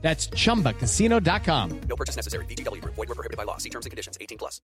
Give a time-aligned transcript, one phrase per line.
[0.00, 1.80] That's chumbacasino.com.
[1.88, 2.44] No purchase necessary.
[2.46, 2.94] VGW Group.
[2.94, 3.58] Void were prohibited by law.
[3.58, 4.16] See terms and conditions.
[4.20, 4.60] 18 plus.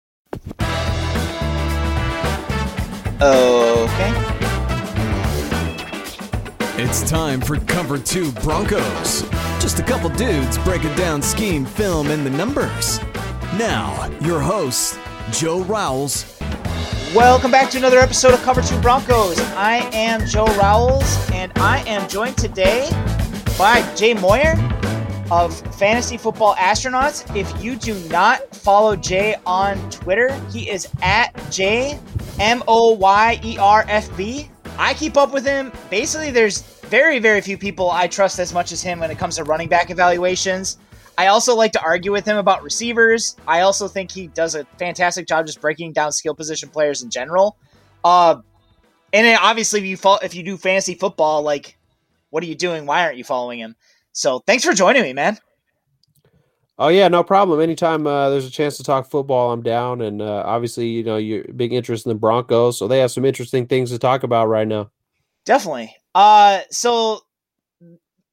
[3.20, 4.14] Okay.
[6.80, 9.22] It's time for Cover 2 Broncos.
[9.60, 13.00] Just a couple dudes breaking down scheme, film, and the numbers.
[13.58, 14.98] Now, your host,
[15.32, 16.38] Joe Rowles
[17.14, 19.40] Welcome back to another episode of Cover 2 Broncos.
[19.56, 22.86] I am Joe Rowles, and I am joined today
[23.56, 24.56] by Jay Moyer
[25.30, 27.36] of Fantasy Football Astronauts.
[27.36, 31.98] If you do not follow Jay on Twitter, he is at J
[32.40, 34.50] M O Y E R F B.
[34.78, 35.72] I keep up with him.
[35.90, 39.36] Basically, there's very, very few people I trust as much as him when it comes
[39.36, 40.78] to running back evaluations.
[41.18, 43.36] I also like to argue with him about receivers.
[43.48, 47.10] I also think he does a fantastic job just breaking down skill position players in
[47.10, 47.56] general.
[48.04, 48.36] Uh,
[49.12, 51.76] and obviously, if you if you do fantasy football, like,
[52.30, 52.86] what are you doing?
[52.86, 53.74] Why aren't you following him?
[54.18, 55.38] So, thanks for joining me, man.
[56.76, 57.60] Oh yeah, no problem.
[57.60, 60.00] Anytime uh, there's a chance to talk football, I'm down.
[60.00, 63.24] And uh, obviously, you know, you're big interest in the Broncos, so they have some
[63.24, 64.90] interesting things to talk about right now.
[65.44, 65.94] Definitely.
[66.16, 67.20] Uh, so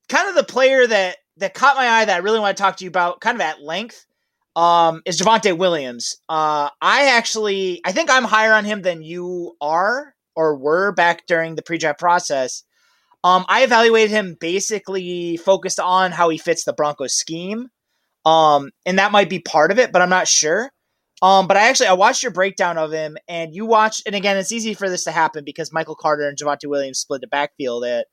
[0.09, 2.78] kind of the player that that caught my eye that I really want to talk
[2.78, 4.07] to you about, kind of at length,
[4.56, 6.18] um, is Javonte Williams.
[6.28, 11.28] Uh, I actually, I think I'm higher on him than you are or were back
[11.28, 12.63] during the pre-draft process.
[13.25, 17.69] Um, I evaluated him basically focused on how he fits the Broncos scheme.
[18.24, 20.69] Um, and that might be part of it, but I'm not sure.
[21.24, 24.38] Um, but I actually I watched your breakdown of him, and you watched, and again,
[24.38, 27.84] it's easy for this to happen because Michael Carter and Javonte Williams split the backfield
[27.84, 28.06] at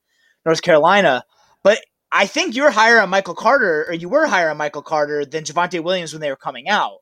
[0.46, 1.24] North Carolina.
[1.62, 1.80] But
[2.10, 5.44] I think you're higher on Michael Carter, or you were higher on Michael Carter than
[5.44, 7.00] Javonte Williams when they were coming out.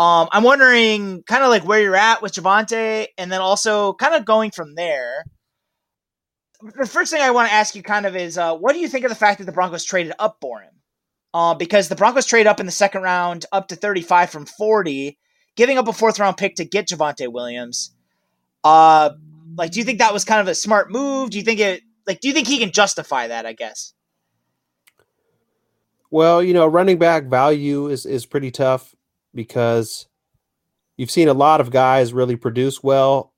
[0.00, 4.16] Um, I'm wondering kind of like where you're at with Javonte, and then also kind
[4.16, 5.22] of going from there.
[6.62, 8.88] The first thing I want to ask you kind of is, uh, what do you
[8.88, 10.72] think of the fact that the Broncos traded up for him?
[11.34, 15.18] Uh, because the Broncos trade up in the second round up to 35 from 40,
[15.54, 17.92] giving up a fourth round pick to get Javonte Williams.
[18.64, 19.10] Uh,
[19.56, 21.30] like, do you think that was kind of a smart move?
[21.30, 23.44] Do you think it, like, do you think he can justify that?
[23.44, 23.92] I guess.
[26.10, 28.94] Well, you know, running back value is is pretty tough
[29.34, 30.06] because
[30.96, 33.32] you've seen a lot of guys really produce well.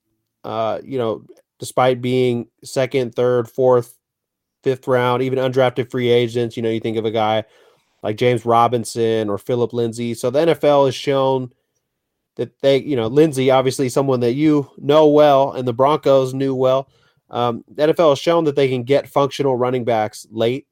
[0.45, 1.25] Uh, you know,
[1.59, 3.97] despite being second, third, fourth,
[4.63, 6.57] fifth round, even undrafted free agents.
[6.57, 7.45] You know, you think of a guy
[8.03, 10.15] like James Robinson or Philip Lindsay.
[10.15, 11.53] So the NFL has shown
[12.37, 16.55] that they, you know, Lindsay, obviously someone that you know well, and the Broncos knew
[16.55, 16.89] well.
[17.31, 20.67] Um, the NFL has shown that they can get functional running backs late,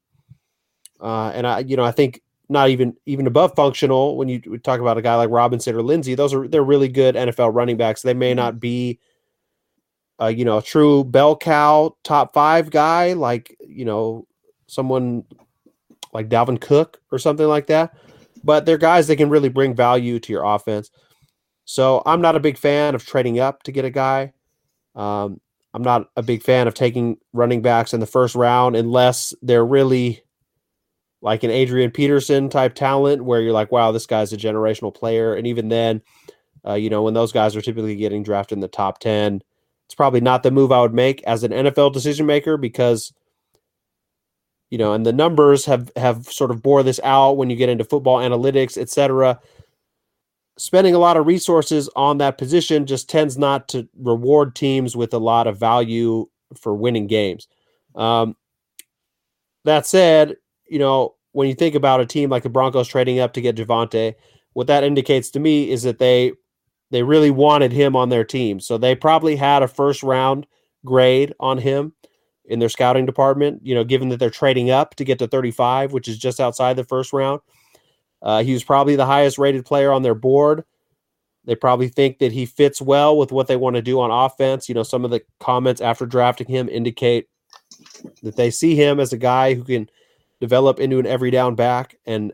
[0.99, 4.79] uh, and I, you know, I think not even even above functional when you talk
[4.79, 6.15] about a guy like Robinson or Lindsay.
[6.15, 8.01] Those are they're really good NFL running backs.
[8.01, 8.99] They may not be,
[10.19, 14.27] uh, you know, a true bell cow top five guy like you know
[14.67, 15.23] someone
[16.13, 17.95] like Dalvin Cook or something like that.
[18.43, 20.91] But they're guys that can really bring value to your offense.
[21.65, 24.33] So I'm not a big fan of trading up to get a guy.
[24.95, 25.41] Um,
[25.73, 29.65] I'm not a big fan of taking running backs in the first round unless they're
[29.65, 30.23] really
[31.21, 35.35] like an Adrian Peterson type talent where you're like, wow, this guy's a generational player.
[35.35, 36.01] And even then,
[36.65, 39.41] uh, you know, when those guys are typically getting drafted in the top 10,
[39.87, 43.11] it's probably not the move I would make as an NFL decision maker because–
[44.69, 47.69] you know, and the numbers have have sort of bore this out when you get
[47.69, 49.39] into football analytics, etc.
[50.57, 55.13] spending a lot of resources on that position just tends not to reward teams with
[55.13, 56.25] a lot of value
[56.59, 57.47] for winning games.
[57.95, 58.35] Um,
[59.65, 60.35] that said,
[60.67, 63.55] you know, when you think about a team like the Broncos trading up to get
[63.55, 64.15] Javonte,
[64.53, 66.33] what that indicates to me is that they
[66.91, 68.59] they really wanted him on their team.
[68.59, 70.47] So they probably had a first round
[70.85, 71.93] grade on him
[72.45, 75.91] in their scouting department, you know, given that they're trading up to get to 35,
[75.91, 77.41] which is just outside the first round.
[78.21, 80.63] Uh, he was probably the highest rated player on their board.
[81.45, 84.67] They probably think that he fits well with what they want to do on offense.
[84.67, 87.27] You know, some of the comments after drafting him indicate
[88.23, 89.89] that they see him as a guy who can
[90.41, 92.33] develop into an every down back and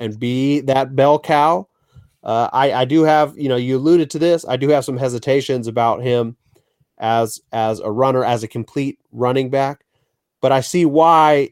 [0.00, 1.68] and be that bell cow.
[2.22, 4.44] Uh, I I do have you know you alluded to this.
[4.46, 6.36] I do have some hesitations about him
[6.98, 9.84] as as a runner as a complete running back,
[10.40, 11.50] but I see why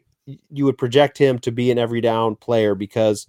[0.49, 3.27] you would project him to be an every down player because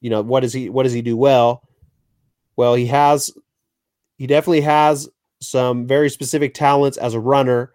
[0.00, 1.62] you know what does he what does he do well?
[2.56, 3.30] Well, he has
[4.18, 5.08] he definitely has
[5.40, 7.72] some very specific talents as a runner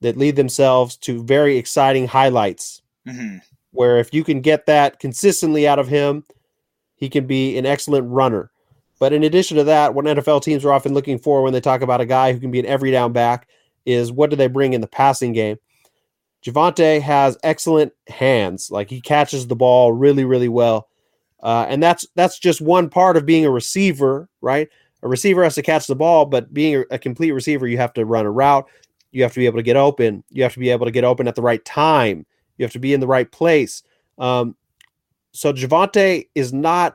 [0.00, 2.82] that lead themselves to very exciting highlights.
[3.06, 3.38] Mm-hmm.
[3.70, 6.24] Where if you can get that consistently out of him,
[7.04, 8.50] he can be an excellent runner.
[8.98, 11.82] But in addition to that, what NFL teams are often looking for when they talk
[11.82, 13.46] about a guy who can be an every down back
[13.84, 15.58] is what do they bring in the passing game?
[16.42, 18.70] Javonte has excellent hands.
[18.70, 20.88] Like he catches the ball really, really well.
[21.42, 24.70] Uh, and that's that's just one part of being a receiver, right?
[25.02, 27.92] A receiver has to catch the ball, but being a, a complete receiver, you have
[27.94, 28.66] to run a route.
[29.12, 30.24] You have to be able to get open.
[30.30, 32.24] You have to be able to get open at the right time.
[32.56, 33.82] You have to be in the right place.
[34.16, 34.56] Um,
[35.34, 36.94] so Javonte is not,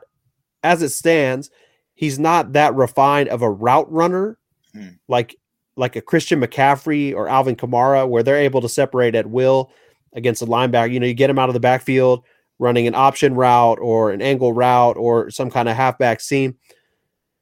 [0.64, 1.50] as it stands,
[1.94, 4.38] he's not that refined of a route runner,
[4.72, 4.88] hmm.
[5.08, 5.36] like
[5.76, 9.70] like a Christian McCaffrey or Alvin Kamara, where they're able to separate at will
[10.14, 10.92] against a linebacker.
[10.92, 12.24] You know, you get him out of the backfield
[12.58, 16.56] running an option route or an angle route or some kind of halfback seam.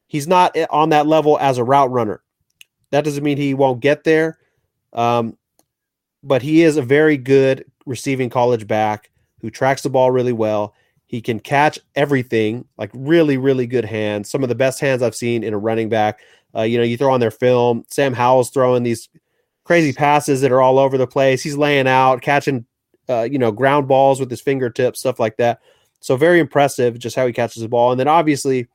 [0.07, 2.21] He's not on that level as a route runner.
[2.91, 4.39] That doesn't mean he won't get there,
[4.93, 5.37] um,
[6.23, 9.11] but he is a very good receiving college back
[9.41, 10.73] who tracks the ball really well.
[11.09, 14.29] He can catch everything, like really, really good hands.
[14.29, 16.19] Some of the best hands I've seen in a running back.
[16.55, 17.83] Uh, you know, you throw on their film.
[17.89, 19.09] Sam Howell's throwing these
[19.63, 21.41] crazy passes that are all over the place.
[21.41, 22.63] He's laying out, catching,
[23.09, 25.61] uh, you know, ground balls with his fingertips, stuff like that.
[25.99, 27.89] So very impressive, just how he catches the ball.
[27.89, 28.67] And then obviously,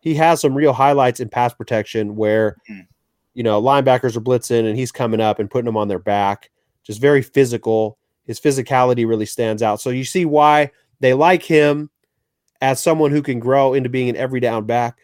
[0.00, 2.86] he has some real highlights in pass protection where, mm.
[3.32, 6.50] you know, linebackers are blitzing and he's coming up and putting them on their back.
[6.84, 7.96] Just very physical.
[8.26, 9.80] His physicality really stands out.
[9.80, 11.90] So you see why they like him
[12.60, 14.98] as someone who can grow into being an every down back.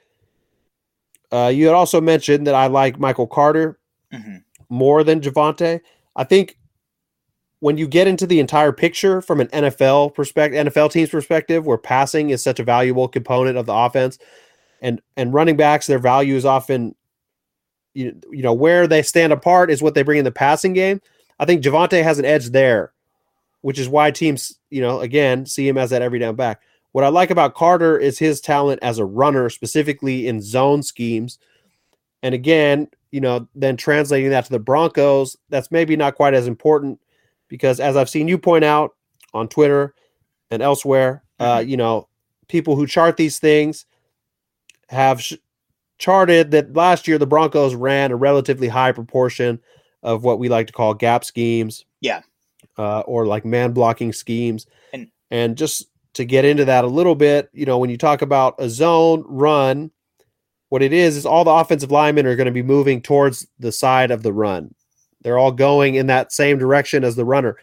[1.33, 3.79] Uh, you had also mentioned that I like Michael Carter
[4.13, 4.37] mm-hmm.
[4.69, 5.81] more than Javonte.
[6.15, 6.57] I think
[7.61, 11.79] when you get into the entire picture from an NFL perspective, NFL team's perspective, where
[11.79, 14.19] passing is such a valuable component of the offense,
[14.83, 16.95] and and running backs, their value is often,
[17.95, 21.01] you, you know, where they stand apart is what they bring in the passing game.
[21.39, 22.93] I think Javonte has an edge there
[23.67, 26.61] which is why teams, you know, again, see him as that every down back.
[26.93, 31.41] What I like about Carter is his talent as a runner, specifically in zone schemes.
[32.23, 36.47] And again, you know, then translating that to the Broncos, that's maybe not quite as
[36.47, 37.01] important
[37.49, 38.95] because, as I've seen you point out
[39.35, 39.97] on Twitter
[40.53, 41.69] and elsewhere, uh, mm-hmm.
[41.69, 42.07] you know,
[42.47, 43.85] people who chart these things
[44.91, 45.35] have sh-
[45.99, 49.59] charted that last year the Broncos ran a relatively high proportion
[50.05, 51.85] of what we like to call gap schemes.
[52.01, 52.23] Yeah
[52.77, 54.67] uh, or like man blocking schemes.
[54.93, 58.23] And, and just to get into that a little bit, you know, when you talk
[58.23, 59.91] about a zone run,
[60.69, 63.73] what it is is all the offensive linemen are going to be moving towards the
[63.73, 64.75] side of the run.
[65.23, 67.57] They're all going in that same direction as the runner.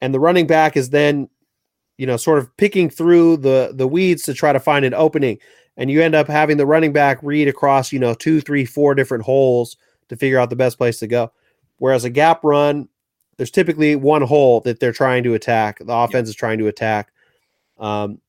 [0.00, 1.28] And the running back is then,
[1.96, 5.38] you know, sort of picking through the the weeds to try to find an opening.
[5.76, 8.94] And you end up having the running back read across, you know, two, three, four
[8.94, 9.76] different holes
[10.08, 11.32] to figure out the best place to go.
[11.78, 12.88] Whereas a gap run,
[13.38, 15.78] there's typically one hole that they're trying to attack.
[15.78, 17.12] The offense is trying to attack.
[17.78, 18.20] Um,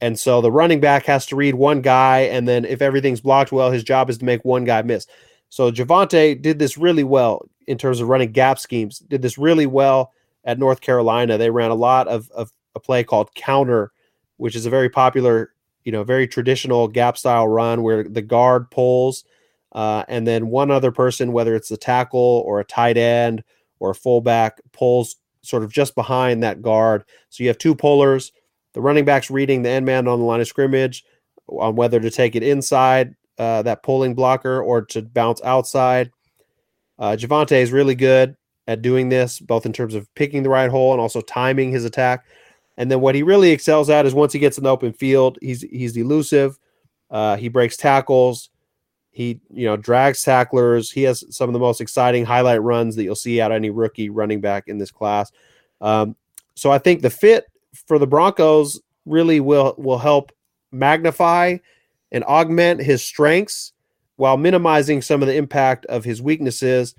[0.00, 3.50] and so the running back has to read one guy, and then if everything's blocked
[3.50, 5.06] well, his job is to make one guy miss.
[5.48, 8.98] So Javonte did this really well in terms of running gap schemes.
[8.98, 10.12] Did this really well
[10.44, 11.38] at North Carolina.
[11.38, 13.92] They ran a lot of, of a play called counter,
[14.36, 15.54] which is a very popular,
[15.84, 19.24] you know, very traditional gap style run where the guard pulls,
[19.72, 23.42] uh, and then one other person, whether it's a tackle or a tight end
[23.82, 27.04] or fullback pulls sort of just behind that guard.
[27.30, 28.32] So you have two pullers.
[28.74, 31.04] The running back's reading the end man on the line of scrimmage
[31.48, 36.10] on whether to take it inside uh, that pulling blocker or to bounce outside.
[36.98, 38.36] Uh, Javonte is really good
[38.68, 41.84] at doing this, both in terms of picking the right hole and also timing his
[41.84, 42.24] attack.
[42.76, 45.38] And then what he really excels at is once he gets in the open field,
[45.42, 46.58] he's he's elusive.
[47.10, 48.48] Uh, he breaks tackles.
[49.12, 50.90] He, you know, drags tacklers.
[50.90, 53.70] He has some of the most exciting highlight runs that you'll see out of any
[53.70, 55.30] rookie running back in this class.
[55.82, 56.16] Um,
[56.54, 57.46] so I think the fit
[57.86, 60.32] for the Broncos really will will help
[60.70, 61.58] magnify
[62.10, 63.72] and augment his strengths
[64.16, 66.94] while minimizing some of the impact of his weaknesses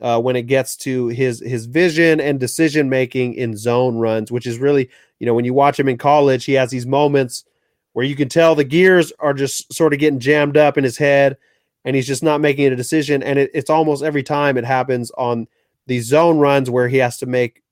[0.00, 4.46] uh, when it gets to his his vision and decision making in zone runs, which
[4.46, 4.88] is really
[5.18, 7.44] you know when you watch him in college, he has these moments
[7.92, 10.96] where you can tell the gears are just sort of getting jammed up in his
[10.96, 11.36] head,
[11.84, 13.22] and he's just not making a decision.
[13.22, 15.48] And it, it's almost every time it happens on
[15.86, 17.62] these zone runs where he has to make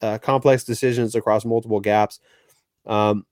[0.00, 2.20] uh, complex decisions across multiple gaps.
[2.86, 3.26] Um,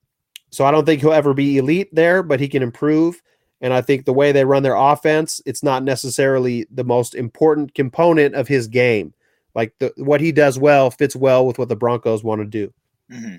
[0.49, 3.21] so I don't think he'll ever be elite there, but he can improve.
[3.59, 7.73] And I think the way they run their offense, it's not necessarily the most important
[7.73, 9.13] component of his game.
[9.55, 12.73] Like the, what he does well fits well with what the Broncos want to do.
[13.11, 13.37] Mm-hmm.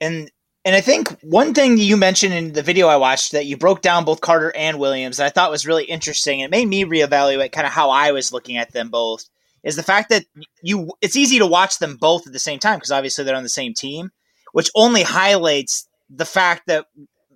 [0.00, 0.30] And
[0.66, 3.82] and I think one thing you mentioned in the video I watched that you broke
[3.82, 6.40] down both Carter and Williams that I thought was really interesting.
[6.40, 9.24] It made me reevaluate kind of how I was looking at them both.
[9.62, 10.24] Is the fact that
[10.62, 13.44] you it's easy to watch them both at the same time because obviously they're on
[13.44, 14.10] the same team,
[14.52, 16.86] which only highlights the fact that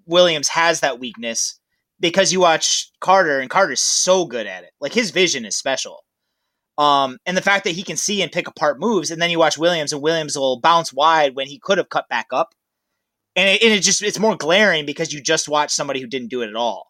[0.07, 1.61] Williams has that weakness
[2.01, 4.71] because you watch Carter and Carter's so good at it.
[4.81, 6.05] Like his vision is special.
[6.79, 9.39] Um, and the fact that he can see and pick apart moves, and then you
[9.39, 12.55] watch Williams, and Williams will bounce wide when he could have cut back up,
[13.37, 16.29] and it, and it just it's more glaring because you just watched somebody who didn't
[16.29, 16.87] do it at all.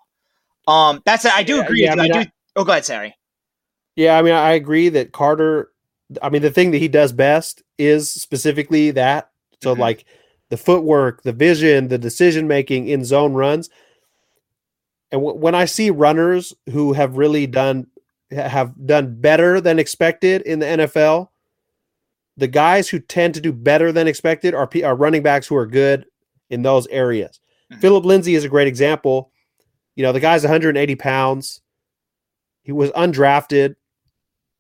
[0.67, 1.83] Um, that's I do Yeah, agree.
[1.83, 2.09] yeah, with I you.
[2.11, 2.31] mean, I do.
[2.57, 3.17] oh, go ahead, Sari.
[3.97, 5.71] Yeah, I mean, I agree that Carter.
[6.23, 9.31] I mean, the thing that he does best is specifically that.
[9.63, 9.79] So, Mhm.
[9.79, 10.05] like
[10.49, 13.71] the footwork, the vision, the decision making in zone runs.
[15.13, 17.87] And w- when I see runners who have really done
[18.31, 21.31] have done better than expected in the NFL,
[22.37, 25.67] the guys who tend to do better than expected are, are running backs who are
[25.67, 26.07] good
[26.51, 27.41] in those areas.
[27.73, 27.81] Mhm.
[27.81, 29.31] Philip Lindsay is a great example.
[29.97, 31.61] You know, the guy's 180 pounds.
[32.63, 33.77] He was undrafted.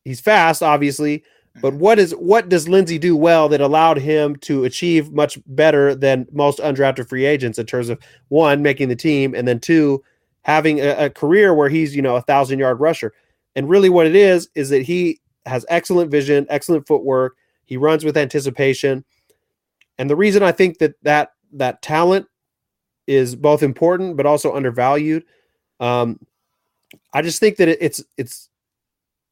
[0.05, 1.25] He's fast, obviously,
[1.61, 5.95] but what is what does Lindsay do well that allowed him to achieve much better
[5.95, 10.03] than most undrafted free agents in terms of one making the team, and then two
[10.43, 13.13] having a, a career where he's you know a thousand yard rusher.
[13.57, 17.37] And really, what it is is that he has excellent vision, excellent footwork.
[17.67, 19.05] He runs with anticipation,
[19.99, 22.27] and the reason I think that that that talent
[23.07, 25.25] is both important but also undervalued.
[25.81, 26.21] Um,
[27.13, 28.49] I just think that it, it's it's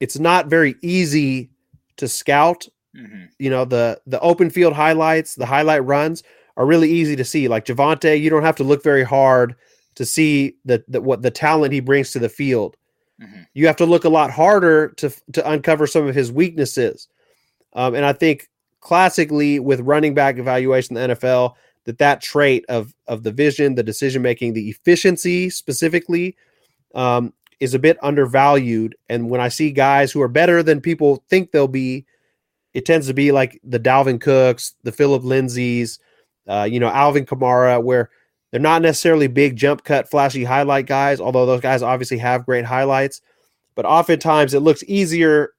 [0.00, 1.50] it's not very easy
[1.96, 2.66] to scout.
[2.96, 3.24] Mm-hmm.
[3.38, 6.22] You know the the open field highlights, the highlight runs
[6.56, 7.48] are really easy to see.
[7.48, 9.54] Like Javonte, you don't have to look very hard
[9.94, 12.76] to see the what the talent he brings to the field.
[13.20, 13.46] Mhm.
[13.54, 17.08] You have to look a lot harder to to uncover some of his weaknesses.
[17.74, 18.48] Um, and I think
[18.80, 21.54] classically with running back evaluation in the NFL,
[21.88, 26.36] that that trait of of the vision, the decision making, the efficiency specifically,
[26.94, 28.94] um, is a bit undervalued.
[29.08, 32.04] And when I see guys who are better than people think they'll be,
[32.74, 35.98] it tends to be like the Dalvin Cooks, the Philip Lindsays,
[36.46, 38.10] uh, you know, Alvin Kamara, where
[38.50, 42.66] they're not necessarily big jump cut, flashy highlight guys, although those guys obviously have great
[42.66, 43.22] highlights.
[43.76, 45.54] But oftentimes it looks easier.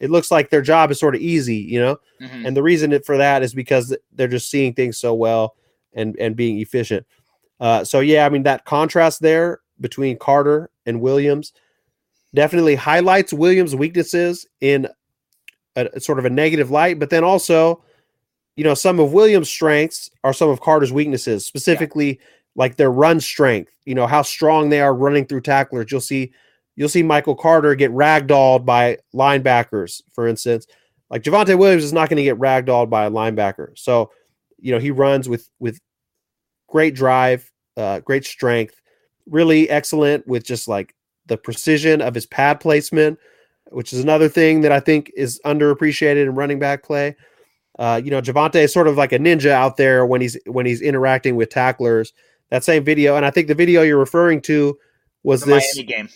[0.00, 1.98] It looks like their job is sort of easy, you know?
[2.22, 2.46] Mhm.
[2.46, 5.54] And the reason for that is because they're just seeing things so well
[5.96, 7.04] and and being efficient.
[7.58, 11.52] Uh, so yeah, I mean that contrast there between Carter and Williams
[12.34, 14.86] definitely highlights Williams' weaknesses in
[15.74, 17.82] a, a sort of a negative light, but then also,
[18.56, 22.20] you know, some of Williams' strengths are some of Carter's weaknesses, specifically
[22.54, 23.72] like their run strength.
[23.84, 25.90] You know how strong they are running through tacklers.
[25.90, 26.32] You'll see,
[26.76, 30.66] you'll see Michael Carter get ragdolled by linebackers, for instance.
[31.10, 33.78] Like Javonte Williams is not going to get ragdolled by a linebacker.
[33.78, 34.10] So,
[34.58, 35.80] you know, he runs with with
[36.68, 38.80] great drive, uh, great strength,
[39.28, 40.94] really excellent with just like
[41.26, 43.18] the precision of his pad placement,
[43.70, 47.16] which is another thing that I think is underappreciated in running back play.
[47.78, 50.64] Uh, you know, Javonte is sort of like a ninja out there when he's when
[50.64, 52.12] he's interacting with tacklers.
[52.50, 54.78] That same video, and I think the video you're referring to
[55.24, 56.08] was The this Miami game.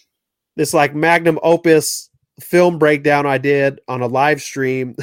[0.57, 2.09] this like magnum opus
[2.41, 4.95] film breakdown I did on a live stream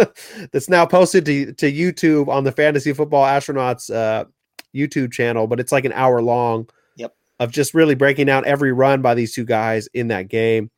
[0.52, 4.26] that's now posted to, to YouTube on the Fantasy Football Astronauts uh,
[4.74, 7.14] YouTube channel, but it's like an hour long Yep.
[7.40, 10.70] of just really breaking down every run by these two guys in that game.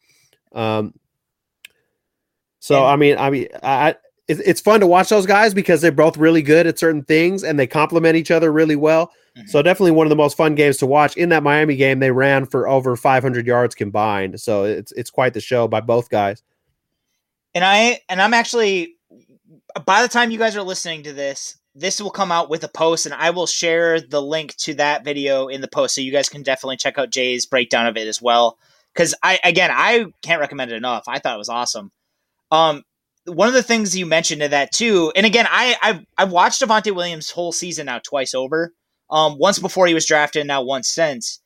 [0.52, 0.94] Um,
[2.60, 3.90] so And- I mean, I mean, I,
[4.26, 7.44] it, it's fun to watch those guys because they're both really good at certain things
[7.44, 9.12] and they complement each other really well.
[9.36, 9.48] Mhm.
[9.48, 11.16] So definitely one of the most fun games to watch.
[11.16, 14.40] In that Miami game, they ran for over 500 yards combined.
[14.40, 16.42] So it's it's quite the show by both guys.
[17.56, 18.96] and I and I'm actually
[19.84, 22.68] by the time you guys are listening to this, this will come out with a
[22.68, 26.12] post, and I will share the link to that video in the post, so you
[26.12, 28.58] guys can definitely check out Jay's breakdown of it as well.
[28.94, 31.04] Because I, again, I can't recommend it enough.
[31.08, 31.90] I thought it was awesome.
[32.52, 32.82] Um,
[33.26, 36.62] one of the things you mentioned in that too, and again, I I've, I've watched
[36.62, 38.72] Javonte Williams' whole season now twice over.
[39.10, 41.40] Um, once before he was drafted, and now once since.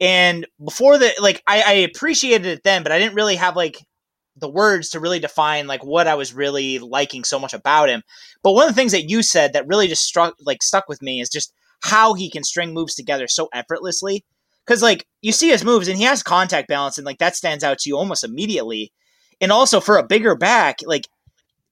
[0.00, 3.78] And before the like, I, I appreciated it then, but I didn't really have like
[4.36, 8.02] the words to really define like what I was really liking so much about him.
[8.42, 11.02] But one of the things that you said that really just struck like stuck with
[11.02, 14.24] me is just how he can string moves together so effortlessly.
[14.66, 17.62] Cause like you see his moves and he has contact balance and like that stands
[17.62, 18.92] out to you almost immediately.
[19.40, 21.06] And also for a bigger back, like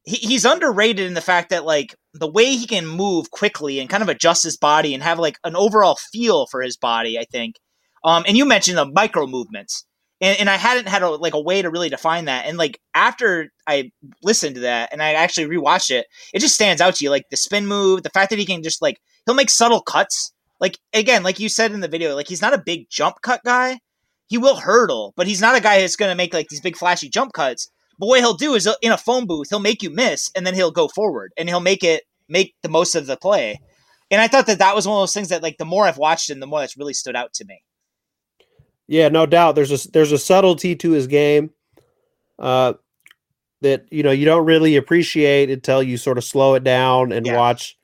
[0.04, 3.88] he, he's underrated in the fact that like the way he can move quickly and
[3.88, 7.24] kind of adjust his body and have like an overall feel for his body, I
[7.24, 7.56] think.
[8.04, 9.84] Um, and you mentioned the micro movements,
[10.22, 12.46] and, and I hadn't had a, like a way to really define that.
[12.46, 13.90] And like after I
[14.22, 17.28] listened to that and I actually rewatched it, it just stands out to you like
[17.30, 20.32] the spin move, the fact that he can just like he'll make subtle cuts.
[20.60, 23.42] Like again, like you said in the video, like he's not a big jump cut
[23.44, 23.80] guy.
[24.28, 26.76] He will hurdle, but he's not a guy that's going to make like these big
[26.76, 27.68] flashy jump cuts.
[27.98, 30.54] But what he'll do is in a phone booth, he'll make you miss, and then
[30.54, 33.60] he'll go forward, and he'll make it make the most of the play.
[34.10, 35.98] And I thought that that was one of those things that, like, the more I've
[35.98, 37.62] watched him, the more that's really stood out to me.
[38.88, 39.54] Yeah, no doubt.
[39.54, 41.50] There's a there's a subtlety to his game
[42.38, 42.74] uh,
[43.62, 47.26] that you know you don't really appreciate until you sort of slow it down and
[47.26, 47.36] Yeah.
[47.36, 47.78] watch.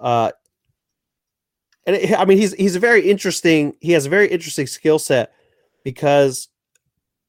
[0.00, 0.32] Uh,
[1.86, 3.74] and it, I mean, he's he's a very interesting.
[3.80, 5.32] He has a very interesting skill set
[5.84, 6.48] because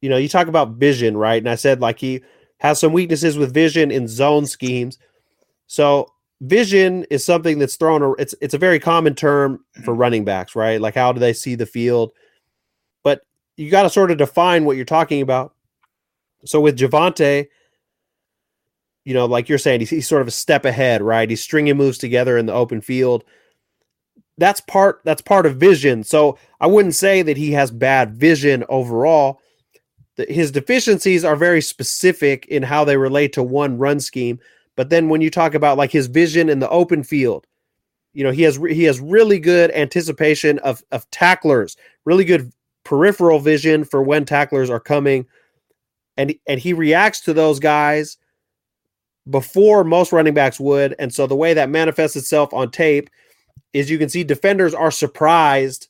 [0.00, 1.42] you know you talk about vision, right?
[1.42, 2.22] And I said like he
[2.58, 4.98] has some weaknesses with vision in zone schemes.
[5.66, 6.06] So
[6.42, 8.14] vision is something that's thrown.
[8.18, 10.80] It's it's a very common term for running backs, right?
[10.80, 12.12] Like how do they see the field?
[13.62, 15.54] You got to sort of define what you're talking about.
[16.44, 17.46] So with Javonte,
[19.04, 21.30] you know, like you're saying, he's, he's sort of a step ahead, right?
[21.30, 23.24] He's stringing moves together in the open field.
[24.38, 25.00] That's part.
[25.04, 26.02] That's part of vision.
[26.02, 29.40] So I wouldn't say that he has bad vision overall.
[30.16, 34.40] His deficiencies are very specific in how they relate to one run scheme.
[34.76, 37.46] But then when you talk about like his vision in the open field,
[38.12, 42.52] you know, he has he has really good anticipation of of tacklers, really good
[42.92, 45.24] peripheral vision for when tacklers are coming,
[46.18, 48.18] and and he reacts to those guys
[49.30, 50.94] before most running backs would.
[50.98, 53.08] And so the way that manifests itself on tape
[53.72, 55.88] is you can see defenders are surprised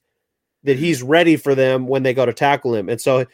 [0.63, 2.89] that he's ready for them when they go to tackle him.
[2.89, 3.27] And so,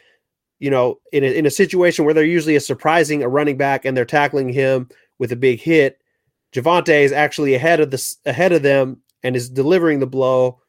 [0.57, 3.85] you know, in a, in a situation where they're usually a surprising a running back
[3.85, 5.99] and they're tackling him with a big hit,
[6.55, 10.59] Javonte is actually ahead of the ahead of them and is delivering the blow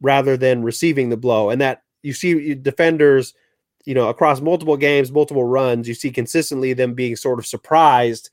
[0.00, 1.50] rather than receiving the blow.
[1.50, 3.34] And that you see defenders,
[3.84, 8.30] you know, across multiple games, multiple runs, you see consistently them being sort of surprised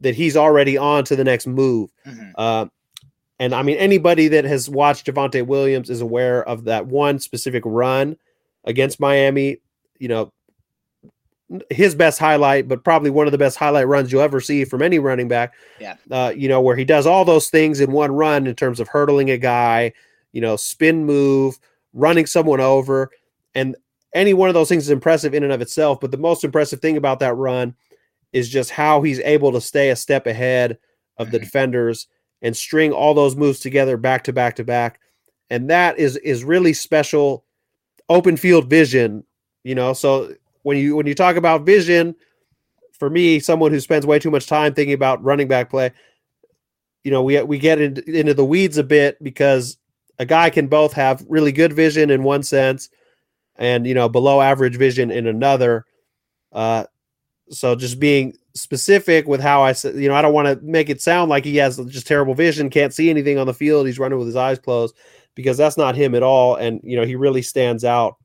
[0.00, 1.90] that he's already on to the next move.
[2.06, 2.32] Mhm.
[2.36, 2.66] Uh,
[3.38, 7.62] and I mean, anybody that has watched Javonte Williams is aware of that one specific
[7.64, 8.16] run
[8.64, 9.58] against Miami.
[9.98, 10.32] You know,
[11.70, 14.82] his best highlight, but probably one of the best highlight runs you'll ever see from
[14.82, 15.54] any running back.
[15.80, 15.96] Yeah.
[16.10, 18.88] Uh, you know, where he does all those things in one run in terms of
[18.88, 19.92] hurdling a guy,
[20.32, 21.58] you know, spin move,
[21.94, 23.10] running someone over.
[23.54, 23.76] And
[24.14, 26.00] any one of those things is impressive in and of itself.
[26.00, 27.74] But the most impressive thing about that run
[28.32, 30.78] is just how he's able to stay a step ahead
[31.16, 31.44] of the Mhm.
[31.44, 32.08] defenders
[32.42, 35.00] and string all those moves together back to back to back.
[35.50, 37.44] And that is is really special
[38.08, 39.24] open field vision,
[39.62, 39.92] you know.
[39.92, 42.14] So when you when you talk about vision,
[42.98, 45.92] for me, someone who spends way too much time thinking about running back play,
[47.04, 49.76] you know, we we get into, into the weeds a bit because
[50.18, 52.88] a guy can both have really good vision in one sense
[53.56, 55.84] and you know below average vision in another.
[56.52, 56.84] Uh,
[57.50, 60.88] so just being specific with how I said, you know, I don't want to make
[60.88, 63.98] it sound like he has just terrible vision, can't see anything on the field, he's
[63.98, 64.96] running with his eyes closed,
[65.34, 66.56] because that's not him at all.
[66.56, 68.16] And you know, he really stands out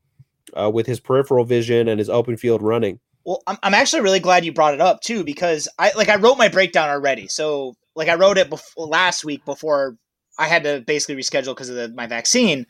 [0.54, 3.00] uh, with his peripheral vision and his open field running.
[3.26, 6.16] Well, I'm, I'm actually really glad you brought it up too because I like I
[6.16, 7.28] wrote my breakdown already.
[7.28, 9.98] So like I wrote it before last week before
[10.40, 12.66] I had to basically reschedule because of the, my vaccine.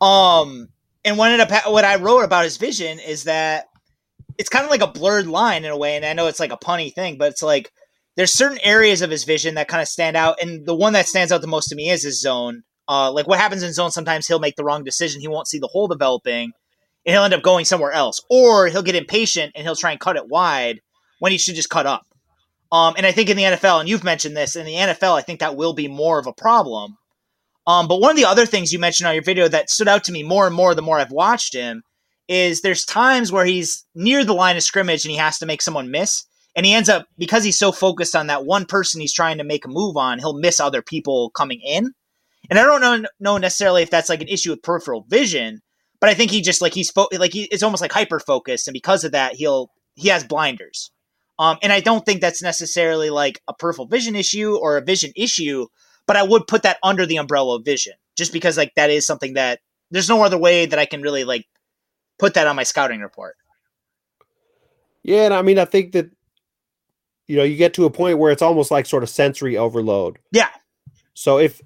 [0.00, 0.68] Um,
[1.04, 3.66] and what ended up what I wrote about his vision is that
[4.38, 6.52] it's kind of like a blurred line in a way, and I know it's like
[6.52, 7.72] a punny thing, but it's like
[8.16, 11.08] there's certain areas of his vision that kind of stand out, and the one that
[11.08, 12.62] stands out the most to me is his zone.
[12.88, 15.20] Uh, like what happens in zone, sometimes he'll make the wrong decision.
[15.20, 16.52] He won't see the hole developing,
[17.06, 20.00] and he'll end up going somewhere else, or he'll get impatient and he'll try and
[20.00, 20.80] cut it wide
[21.18, 22.06] when he should just cut up.
[22.70, 25.22] Um, and I think in the NFL, and you've mentioned this, in the NFL, I
[25.22, 26.96] think that will be more of a problem.
[27.66, 30.04] Um, but one of the other things you mentioned on your video that stood out
[30.04, 31.82] to me more and more the more I've watched him
[32.28, 35.62] is there's times where he's near the line of scrimmage and he has to make
[35.62, 36.24] someone miss.
[36.54, 39.44] And he ends up because he's so focused on that one person he's trying to
[39.44, 41.92] make a move on, he'll miss other people coming in.
[42.48, 45.60] And I don't know know necessarily if that's like an issue with peripheral vision,
[46.00, 48.68] but I think he just like he's fo- like he, it's almost like hyper focused,
[48.68, 50.90] and because of that, he'll he has blinders.
[51.38, 55.12] Um, and I don't think that's necessarily like a peripheral vision issue or a vision
[55.16, 55.66] issue,
[56.06, 59.06] but I would put that under the umbrella of vision, just because like that is
[59.06, 61.46] something that there's no other way that I can really like
[62.18, 63.36] put that on my scouting report.
[65.02, 66.10] Yeah, and I mean, I think that
[67.26, 70.18] you know you get to a point where it's almost like sort of sensory overload.
[70.32, 70.48] Yeah.
[71.14, 71.60] So if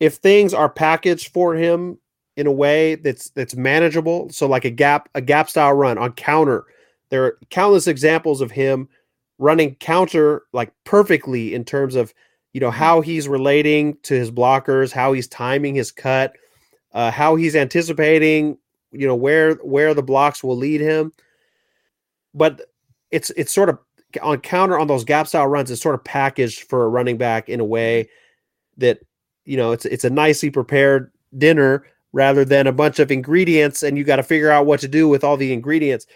[0.00, 1.98] if things are packaged for him
[2.36, 6.12] in a way that's that's manageable, so like a gap a gap style run on
[6.12, 6.64] counter,
[7.10, 8.88] there are countless examples of him
[9.38, 12.14] running counter like perfectly in terms of
[12.52, 16.36] you know how he's relating to his blockers, how he's timing his cut,
[16.92, 18.58] uh, how he's anticipating
[18.92, 21.12] you know where where the blocks will lead him.
[22.34, 22.60] But
[23.10, 23.78] it's it's sort of
[24.22, 25.70] on counter on those gap style runs.
[25.70, 28.08] It's sort of packaged for a running back in a way
[28.76, 29.00] that
[29.44, 33.96] you know it's it's a nicely prepared dinner rather than a bunch of ingredients and
[33.96, 36.06] you got to figure out what to do with all the ingredients.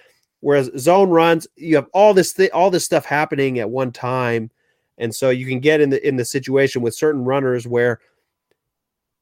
[0.41, 4.51] Whereas zone runs, you have all this th- all this stuff happening at one time
[4.99, 8.01] and so you can get in the in the situation with certain runners where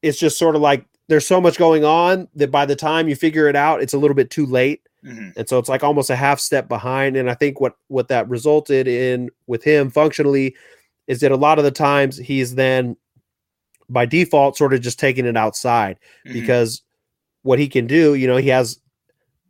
[0.02, 3.16] it's just sort of like there's so much going on that by the time you
[3.16, 4.82] figure it out, it's a little bit too late.
[5.04, 5.30] Mm-hmm.
[5.37, 7.16] And so it's like almost a half step behind.
[7.16, 10.54] And I think what what that resulted in with him functionally
[11.06, 12.96] is that a lot of the times he's then
[13.90, 16.32] by default sort of just taking it outside mm-hmm.
[16.32, 16.82] because
[17.42, 18.78] what he can do, you know, he has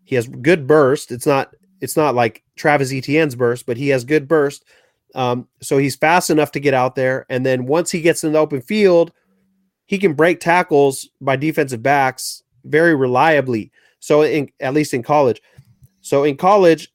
[0.04, 1.12] he has good burst.
[1.12, 4.64] It's not it's not like Travis Etienne's burst, but he has good burst.
[5.14, 7.24] Um, so he's fast enough to get out there.
[7.28, 9.12] And then once he gets in the open field,
[9.86, 13.70] he can break tackles by defensive backs very reliably.
[14.00, 15.40] So in at least in college.
[16.00, 16.92] So in college,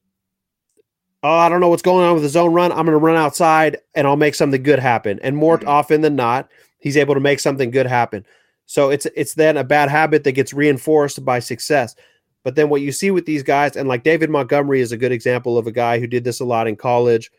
[1.24, 2.72] oh, I don't know what's going on with the zone run.
[2.72, 5.20] I'm going to run outside and I'll make something good happen.
[5.24, 5.68] And more mm-hmm.
[5.68, 8.26] often than not, he's able to make something good happen.
[8.66, 11.96] So it's it's then a bad habit that gets reinforced by success.
[12.44, 15.12] But then what you see with these guys, and like David Montgomery is a good
[15.12, 17.32] example of a guy who did this a lot in college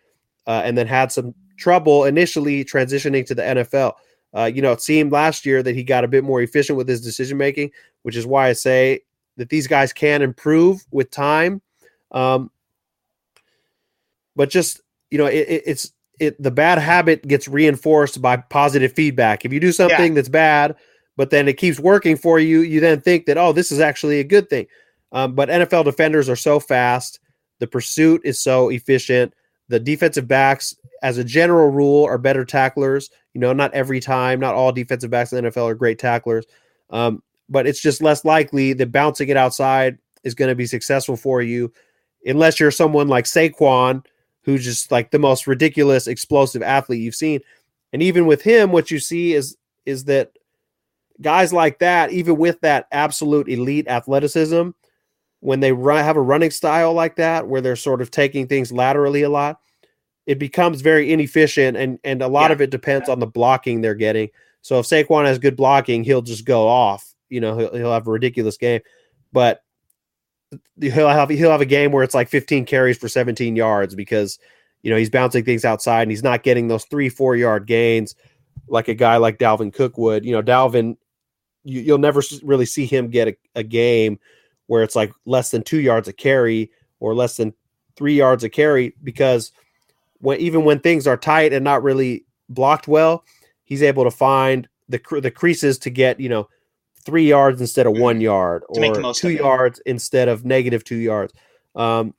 [0.46, 3.94] uh, and then had some trouble initially transitioning to the NFL.
[4.37, 6.88] Uh, you know, it seemed last year that he got a bit more efficient with
[6.88, 7.70] his decision making,
[8.03, 9.00] which is why I say
[9.37, 11.61] that these guys can improve with time.
[12.12, 12.50] Um,
[14.37, 18.92] but just you know, it, it, it's it the bad habit gets reinforced by positive
[18.92, 19.44] feedback.
[19.44, 20.14] If you do something yeah.
[20.14, 20.76] that's bad,
[21.16, 24.20] but then it keeps working for you, you then think that oh, this is actually
[24.20, 24.66] a good thing.
[25.12, 27.18] Um, but NFL defenders are so fast,
[27.59, 29.35] the pursuit is so efficient.
[29.71, 33.09] The defensive backs, as a general rule, are better tacklers.
[33.35, 36.45] You know, not every time, not all defensive backs in the NFL are great tacklers,
[36.91, 41.17] um, but it's just less likely that bouncing it outside is going to be successful
[41.17, 41.73] for you,
[42.27, 44.05] unless you're someone like Saquon,
[44.43, 47.41] who's just like the most ridiculous, explosive athlete you've seen.
[47.93, 49.57] And even with him, what you see is
[49.87, 50.33] is that
[51.21, 54.71] guys like that, even with that absolute elite athleticism,
[55.40, 58.72] when they run, have a running style like that, where they're sort of taking things
[58.72, 59.61] laterally a lot,
[60.26, 62.55] it becomes very inefficient, and and a lot yeah.
[62.55, 64.29] of it depends on the blocking they're getting.
[64.62, 67.14] So if Saquon has good blocking, he'll just go off.
[67.29, 68.81] You know, he'll, he'll have a ridiculous game,
[69.33, 69.62] but
[70.81, 74.38] he'll have he'll have a game where it's like 15 carries for 17 yards because
[74.83, 78.14] you know he's bouncing things outside and he's not getting those three four yard gains
[78.68, 80.24] like a guy like Dalvin Cook would.
[80.24, 80.96] You know, Dalvin,
[81.64, 84.18] you, will never really see him get a, a game
[84.71, 87.53] where it's like less than two yards a carry or less than
[87.97, 89.51] three yards a carry because
[90.21, 93.25] when even when things are tight and not really blocked well,
[93.65, 96.49] he's able to find the the creases to get you know
[97.05, 98.23] three yards instead of one mm-hmm.
[98.23, 101.35] yard or two yards instead of negative two yards.
[101.75, 102.15] Um,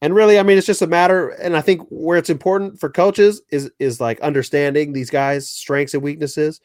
[0.00, 1.30] and really, I mean, it's just a matter.
[1.30, 5.94] And I think where it's important for coaches is is like understanding these guys' strengths
[5.94, 6.60] and weaknesses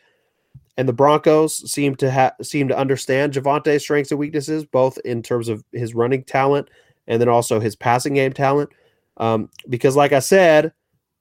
[0.77, 5.23] and the Broncos seem to have seem to understand Javonte's strengths and weaknesses, both in
[5.23, 6.69] terms of his running talent
[7.07, 8.69] and then also his passing game talent.
[9.17, 10.71] Um, because, like I said,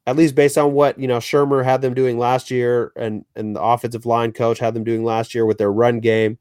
[0.07, 3.57] at least based on what you know Shurmur had them doing last year, and and
[3.57, 6.39] the offensive line coach had them doing last year with their run game,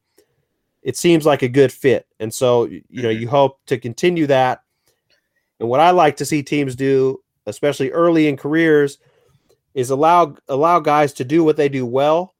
[0.84, 2.06] it seems like a good fit.
[2.20, 3.22] And so, you know, mm-hmm.
[3.22, 4.62] you hope to continue that.
[5.62, 8.98] And what I like to see teams do, especially early in careers,
[9.74, 12.35] is allow allow guys to do what they do well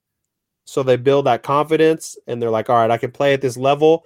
[0.66, 3.56] so they build that confidence and they're like, all right, I can play at this
[3.56, 4.04] level.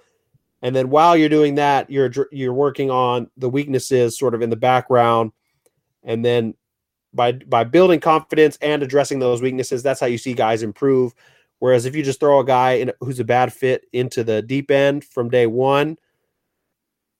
[0.61, 4.51] And then while you're doing that, you're you're working on the weaknesses sort of in
[4.51, 5.31] the background.
[6.03, 6.53] And then
[7.13, 11.15] by by building confidence and addressing those weaknesses, that's how you see guys improve.
[11.57, 14.69] Whereas if you just throw a guy in, who's a bad fit into the deep
[14.69, 15.97] end from day one,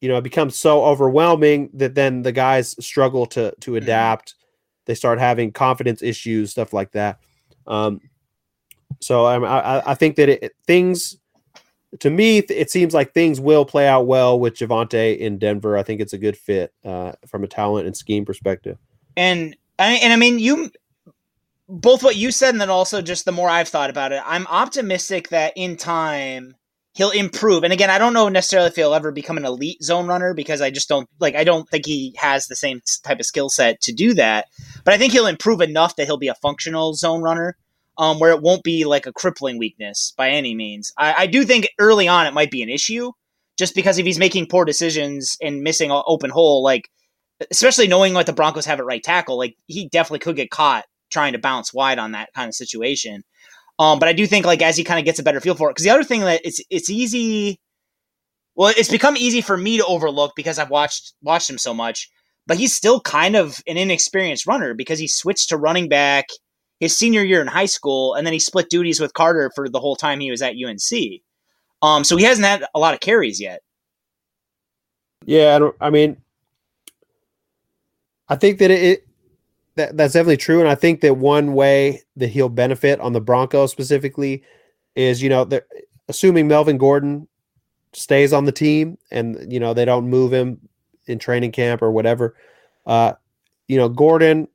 [0.02, 3.78] you know, it becomes so overwhelming that then the guys struggle to to Mm-hmm.
[3.78, 4.36] adapt.
[4.86, 7.20] They start having confidence issues, stuff like that.
[7.66, 8.02] Um,
[9.02, 11.18] so I, I, think that it, things,
[12.00, 15.78] to me, it seems like things will play out well with Javonte in Denver.
[15.78, 18.78] I think it's a good fit uh, from a talent and scheme perspective.
[19.18, 20.72] And and I mean you
[21.68, 24.48] both what you said and then also just the more I've thought about it, I'm
[24.48, 26.56] optimistic that in time
[26.94, 27.64] he'll improve.
[27.64, 30.62] And again, I don't know necessarily if he'll ever become an elite zone runner because
[30.62, 33.82] I just don't like I don't think he has the same type of skill set
[33.82, 34.48] to do that.
[34.84, 37.58] But I think he'll improve enough that he'll be a functional zone runner.
[38.02, 40.92] Um, where it won't be like a crippling weakness by any means.
[40.98, 43.12] I, I do think early on it might be an issue,
[43.60, 46.90] just because if he's making poor decisions and missing an open hole, like
[47.52, 50.86] especially knowing what the Broncos have at right tackle, like he definitely could get caught
[51.12, 53.24] trying to bounce wide on that kind of situation.
[53.78, 55.70] Um, but I do think like as he kind of gets a better feel for
[55.70, 57.60] it, because the other thing that it's it's easy.
[58.56, 62.10] Well, it's become easy for me to overlook because I've watched watched him so much.
[62.48, 66.26] But he's still kind of an inexperienced runner because he switched to running back
[66.82, 69.80] his senior year in high school, and then he split duties with Carter for the
[69.80, 71.22] whole time he was at UNC.
[71.84, 73.62] Um, so he hasn't had a lot of carries yet.
[75.26, 76.18] Yeah, I, don't, I mean,
[78.28, 79.08] I think that it
[79.76, 83.22] that that's definitely true, and I think that one way that he'll benefit on the
[83.22, 84.44] Broncos specifically
[84.96, 85.66] is you know they're
[86.10, 87.28] assuming Melvin Gordon
[87.94, 90.60] stays on the team and you know they don't move him
[91.06, 92.36] in training camp or whatever.
[92.88, 93.14] Uh,
[93.68, 94.48] you know, Gordon,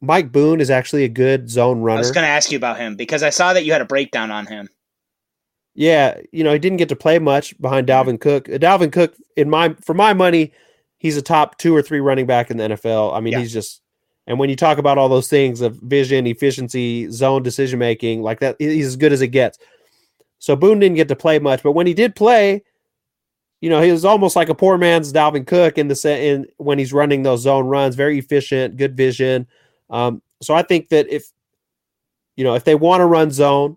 [0.00, 1.98] Mike Boone is actually a good zone runner.
[1.98, 3.86] I was going to ask you about him because I saw that you had a
[3.86, 4.68] breakdown on him.
[5.74, 8.48] Yeah, you know, he didn't get to play much behind Dalvin Cook.
[8.48, 10.52] Uh, Dalvin Cook, in my for my money,
[10.98, 13.14] he's a top two or three running back in the NFL.
[13.14, 13.40] I mean, Yeah.
[13.40, 13.82] he's just
[14.26, 18.40] and when you talk about all those things of vision, efficiency, zone decision making, like
[18.40, 19.58] that, he's as good as it gets.
[20.38, 22.64] So Boone didn't get to play much, but when he did play,
[23.60, 26.46] you know, he was almost like a poor man's Dalvin Cook in the set in
[26.56, 29.46] when he's running those zone runs, very efficient, good vision.
[29.90, 31.30] Um, so I think that if
[32.36, 33.76] you know if they want to run zone,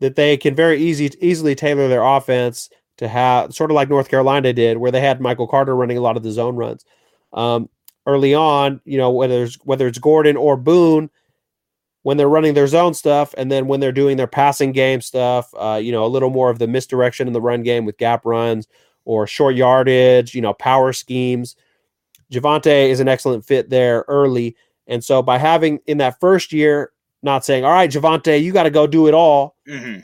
[0.00, 4.08] that they can very easy easily tailor their offense to have sort of like North
[4.08, 6.84] Carolina did, where they had Michael Carter running a lot of the zone runs.
[7.32, 7.68] Um,
[8.06, 11.10] early on, you know, whether it's whether it's Gordon or Boone,
[12.02, 15.52] when they're running their zone stuff, and then when they're doing their passing game stuff,
[15.58, 18.24] uh, you know, a little more of the misdirection in the run game with gap
[18.24, 18.68] runs
[19.04, 21.56] or short yardage, you know, power schemes.
[22.32, 24.56] Javonte is an excellent fit there early.
[24.90, 28.64] And so by having in that first year, not saying, all right, Javonte, you got
[28.64, 30.00] to go do it all, hmm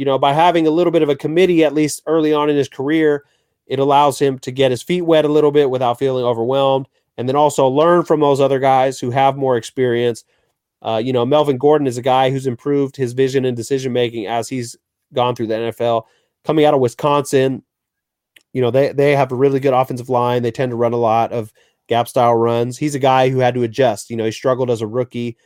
[0.00, 2.56] you know, by having a little bit of a committee, at least early on in
[2.56, 3.24] his career,
[3.66, 6.88] it allows him to get his feet wet a little bit without feeling overwhelmed.
[7.18, 10.24] And then also learn from those other guys who have more experience.
[10.80, 14.26] Uh, you know, Melvin Gordon is a guy who's improved his vision and decision making
[14.26, 14.74] as he's
[15.12, 16.04] gone through the NFL.
[16.44, 17.62] Coming out of Wisconsin,
[18.54, 20.42] you know, they, they have a really good offensive line.
[20.42, 21.52] They tend to run a lot of
[21.90, 22.78] gap style runs.
[22.78, 24.10] He's a guy who had to adjust.
[24.10, 25.36] You know, he struggled as a rookie.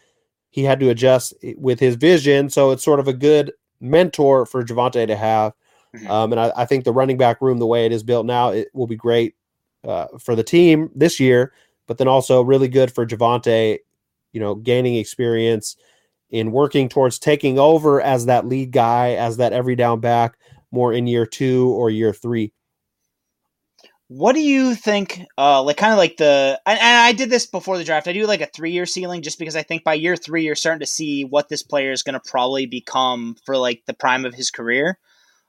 [0.50, 2.50] He had to adjust with his vision.
[2.50, 5.54] So it's sort of a good mentor for Javonte to have.
[5.96, 6.08] Mhm.
[6.08, 8.50] Um, and I, I think the running back room, the way it is built now,
[8.50, 9.34] it will be great
[9.88, 11.54] uh, for the team this year,
[11.86, 13.78] but then also really good for Javonte,
[14.32, 15.76] you know, gaining experience
[16.30, 20.36] in working towards taking over as that lead guy, as that every down back
[20.72, 22.52] more in year two or year three.
[24.08, 25.22] What do you think?
[25.38, 28.06] Uh, like kind of like the and, and I did this before the draft.
[28.06, 30.54] I do like a three year ceiling just because I think by year three you're
[30.54, 34.24] starting to see what this player is going to probably become for like the prime
[34.26, 34.98] of his career.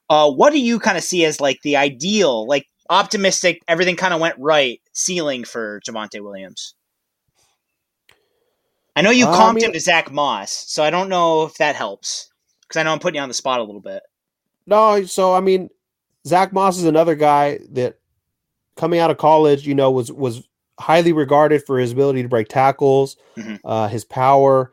[0.10, 4.14] Uh, what do you kind of see as like the ideal, like optimistic, everything kind
[4.14, 6.76] of went right ceiling for Javonte Williams?
[8.96, 11.44] I know you Uh, I comped mean- him to Zach Moss, so I don't know
[11.44, 12.30] if that helps
[12.62, 14.02] because I know I'm putting you on the spot a little bit.
[14.66, 15.70] No, so I mean,
[16.26, 18.00] Zach Moss is another guy that
[18.76, 20.48] coming out of college, you know, was was
[20.80, 23.60] highly regarded for his ability to break tackles, Mhm.
[23.64, 24.72] uh, his power,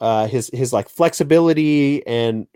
[0.00, 2.46] uh, his his like flexibility, and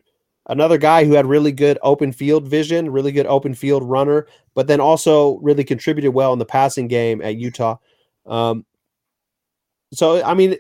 [0.49, 4.67] another guy who had really good open field vision, really good open field runner, but
[4.67, 7.77] then also really contributed well in the passing game at Utah.
[8.27, 8.65] Um,
[9.93, 10.57] so I mean,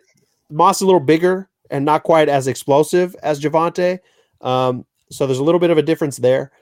[0.50, 3.98] Moss is a little bigger and not quite as explosive as Javonte.
[4.40, 6.52] Um, so there's a little bit of a difference there.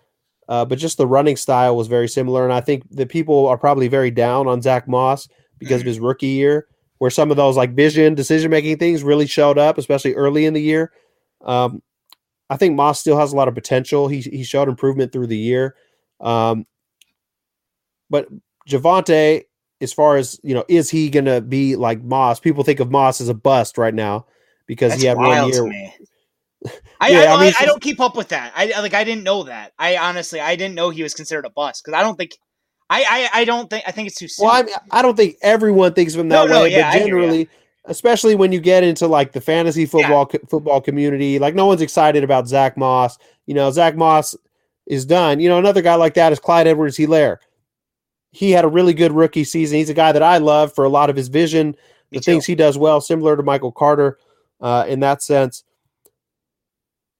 [0.50, 2.42] Uh, but just the running style was very similar.
[2.42, 6.00] And I think the people are probably very down on Zach Moss because of his
[6.00, 6.66] rookie year,
[6.98, 10.52] where some of those like vision, decision making things really showed up, especially early in
[10.52, 10.90] the year.
[11.44, 11.82] Um,
[12.50, 14.08] I think Moss still has a lot of potential.
[14.08, 15.76] He, he showed improvement through the year.
[16.20, 16.66] Um,
[18.10, 18.26] but
[18.68, 19.44] Javonte,
[19.80, 22.40] as far as, you know, is he going to be like Moss?
[22.40, 24.26] People think of Moss as a bust right now
[24.66, 25.92] because That's he had one year.
[27.01, 28.53] I, Yeah, I, I mean, I don't keep up with that.
[28.55, 29.73] I like I didn't know that.
[29.79, 32.38] I honestly I didn't know he was considered a bust because I don't think
[32.90, 34.46] I, I I don't think I think it's too soon.
[34.46, 36.88] Well, I mean, I don't think everyone thinks of him that No, no, way, yeah,
[36.88, 37.49] I but generally,
[37.87, 41.81] especially when you get into like the fantasy football co- football community, like no one's
[41.81, 43.16] excited about Zach Moss.
[43.46, 44.35] You know, Zach Moss
[44.87, 45.40] is done.
[45.40, 47.38] You know, another guy like that is Clyde Edwards Helaire.
[48.33, 49.79] He had a really good rookie season.
[49.79, 51.70] He's a guy that I love for a lot of his vision,
[52.11, 52.53] Me the things too.
[52.53, 54.18] he does well, similar to Michael Carter
[54.61, 55.64] uh, in that sense.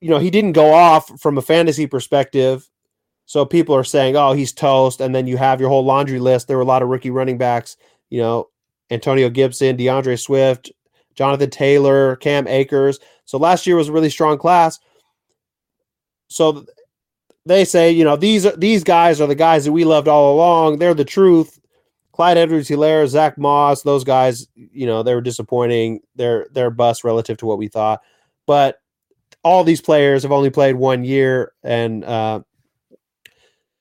[0.01, 2.69] You know, he didn't go off from a fantasy perspective.
[3.27, 5.01] So people are saying, oh, he's toast.
[5.01, 6.49] And then you have your whole laundry list.
[6.49, 7.77] There were a lot of rookie running backs,
[8.09, 8.49] you know,
[8.91, 10.73] Antonio Gibson, D'Andre Swift,
[11.15, 12.99] Jonathan Taylor, Cam Akers.
[13.25, 14.81] So last year was a really strong class.
[16.29, 16.65] So
[17.47, 20.79] they say, you know, these these guys are the guys that we loved all along.
[20.79, 21.59] They're the truth.
[22.13, 26.01] Clyde Edwards Helaire, Zach Moss, those guys, you know, they were disappointing.
[26.17, 28.01] They're they're bust relative to what we thought.
[28.47, 28.81] But
[29.43, 32.41] all these players have only played one year, and uh,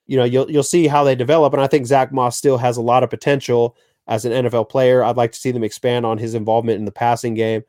[0.08, 1.54] you know, you'll you'll see how they develop.
[1.54, 3.76] And I think Zach Moss still has a lot of potential
[4.08, 5.04] as an NFL player.
[5.04, 7.63] I'd like to see them expand on his involvement in the passing game.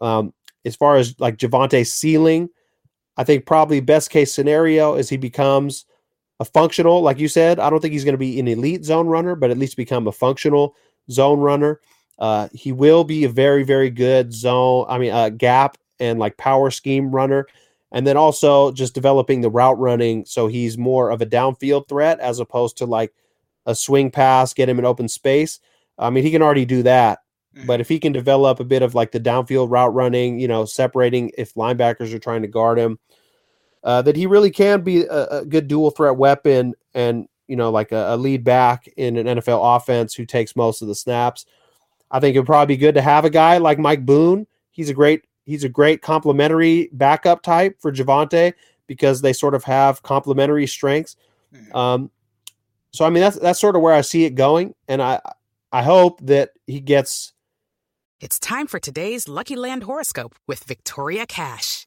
[0.00, 0.32] Um,
[0.64, 2.48] as far as like Javonte's ceiling,
[3.16, 5.84] I think probably best case scenario is he becomes
[6.40, 7.58] a functional, like you said.
[7.58, 10.06] I don't think he's going to be an elite zone runner, but at least become
[10.06, 10.74] a functional
[11.10, 11.80] zone runner.
[12.18, 14.86] Uh, he will be a very, very good zone.
[14.88, 17.46] I mean, uh, gap and like power scheme runner,
[17.92, 22.18] and then also just developing the route running so he's more of a downfield threat
[22.20, 23.12] as opposed to like
[23.66, 25.60] a swing pass, get him in open space.
[25.98, 27.20] I mean, he can already do that,
[27.66, 30.64] but if he can develop a bit of like the downfield route running, you know,
[30.64, 32.98] separating if linebackers are trying to guard him,
[33.84, 37.70] uh, that he really can be a, a good dual threat weapon and, you know,
[37.70, 41.44] like a, a lead back in an NFL offense who takes most of the snaps.
[42.10, 44.46] I think it'd probably be good to have a guy like Mike Boone.
[44.70, 48.54] He's a great, he's a great complementary backup type for Javonte
[48.86, 51.14] because they sort of have complementary strengths.
[51.54, 51.74] Mhm.
[51.74, 52.10] Um,
[52.92, 55.20] so I mean that's that's sort of where I see it going, and I
[55.72, 57.34] I hope that he gets
[58.20, 61.86] It's time for today's Lucky Land horoscope with Victoria Cash.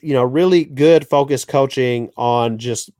[0.00, 2.90] You know really good focused coaching on just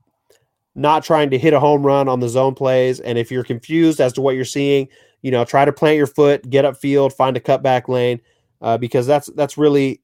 [0.75, 2.99] not trying to hit a home run on the zone plays.
[2.99, 4.87] And if you're confused as to what you're seeing,
[5.21, 8.21] you know try to plant your foot, get upfield, find a cutback lane,
[8.61, 10.01] uh, because that's that's really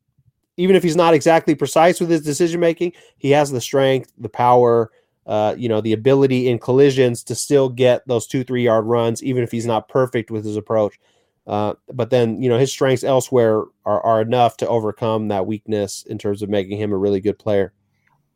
[0.58, 4.30] even if he's not exactly precise with his decision making, he has the strength, the
[4.30, 4.92] power,
[5.28, 9.24] uh, you know, the ability in collisions to still get those two, three yard runs,
[9.24, 11.00] even if he's not perfect with his approach.
[11.48, 16.04] Uh, but then, you know, his strengths elsewhere are, are enough to overcome that weakness
[16.08, 17.74] in terms of making him a really good player.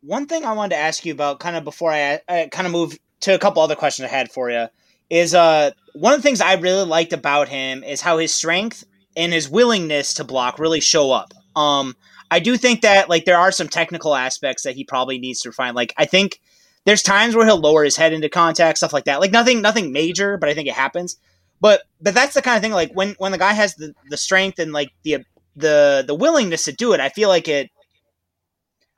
[0.00, 2.72] One thing I wanted to ask you about, kind of before I, I kind of
[2.72, 4.66] move to a couple other questions I had for you,
[5.10, 8.82] is uh one of the things I really liked about him is how his strength
[9.14, 11.34] and his willingness to block really show up.
[11.54, 11.94] Um,
[12.30, 15.50] I do think that like there are some technical aspects that he probably needs to
[15.50, 15.74] refine.
[15.74, 16.40] Like I think
[16.86, 19.20] there's times where he'll lower his head into contact, stuff like that.
[19.20, 21.18] Like nothing, nothing major, but I think it happens.
[21.62, 22.72] But but that's the kind of thing.
[22.72, 25.18] Like when when the guy has the the strength and like the
[25.54, 27.70] the the willingness to do it, I feel like it.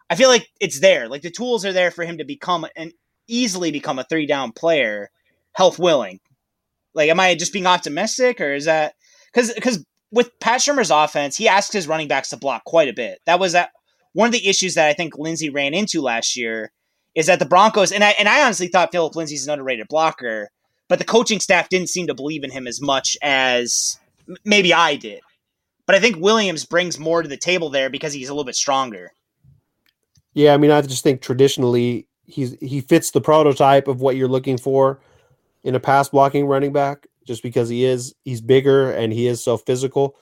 [0.09, 1.07] I feel like it's there.
[1.09, 2.92] Like the tools are there for him to become and
[3.29, 5.11] easily become a three down player,
[5.53, 6.20] health willing.
[6.94, 8.94] Like, am I just being optimistic, or is that
[9.33, 12.94] because because with Pat Shurmur's offense, he asks his running backs to block quite a
[12.94, 13.18] bit.
[13.27, 13.72] That was that
[14.14, 16.72] one of the issues that I think Lindsay ran into last year
[17.14, 20.50] is that the Broncos and I and I honestly thought Phillip Lindsay's an underrated blocker,
[20.88, 23.99] but the coaching staff didn't seem to believe in him as much as
[24.44, 25.20] maybe I did.
[25.87, 28.57] But I think Williams brings more to the table there because he's a little bit
[28.57, 29.12] stronger.
[30.33, 34.29] Yeah, I mean, I just think traditionally he's he fits the prototype of what you're
[34.29, 35.01] looking for
[35.62, 39.44] in a pass blocking running back, just because he is he's bigger and he is
[39.44, 40.16] so physical.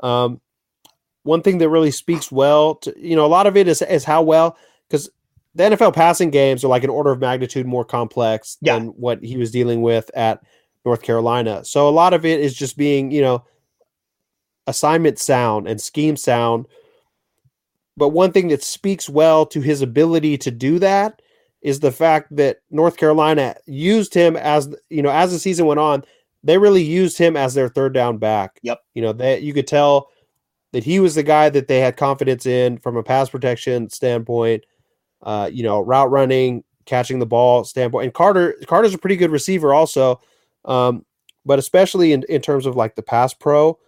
[0.00, 0.40] Um,
[1.22, 4.04] one thing that really speaks well to you know a lot of it is is
[4.04, 4.56] how well
[4.88, 5.10] because
[5.54, 8.78] the NFL passing games are like an order of magnitude more complex Yeah.
[8.78, 10.40] than what he was dealing with at
[10.84, 11.64] North Carolina.
[11.64, 13.44] So a lot of it is just being you know
[14.66, 16.66] assignment sound and scheme sound.
[17.96, 21.22] But one thing that speaks well to his ability to do that
[21.62, 25.80] is the fact that North Carolina used him as you know as the season went
[25.80, 26.04] on,
[26.42, 28.58] they really used him as their third down back.
[28.62, 28.80] Yep.
[28.94, 30.08] You know, that you could tell
[30.72, 34.64] that he was the guy that they had confidence in from a pass protection standpoint,
[35.24, 38.04] uh, you know, route running, catching the ball standpoint.
[38.04, 40.20] And Carter Carter's a pretty good receiver also.
[40.64, 41.04] Um,
[41.44, 43.78] but especially in, in terms of like the pass pro,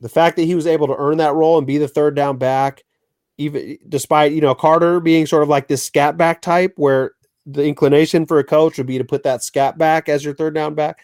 [0.00, 2.36] the fact that he was able to earn that role and be the third down
[2.36, 2.82] back,
[3.38, 7.12] even despite, you know, Carter being sort of like this scat back type where
[7.46, 10.54] the inclination for a coach would be to put that scat back as your third
[10.54, 11.00] down back.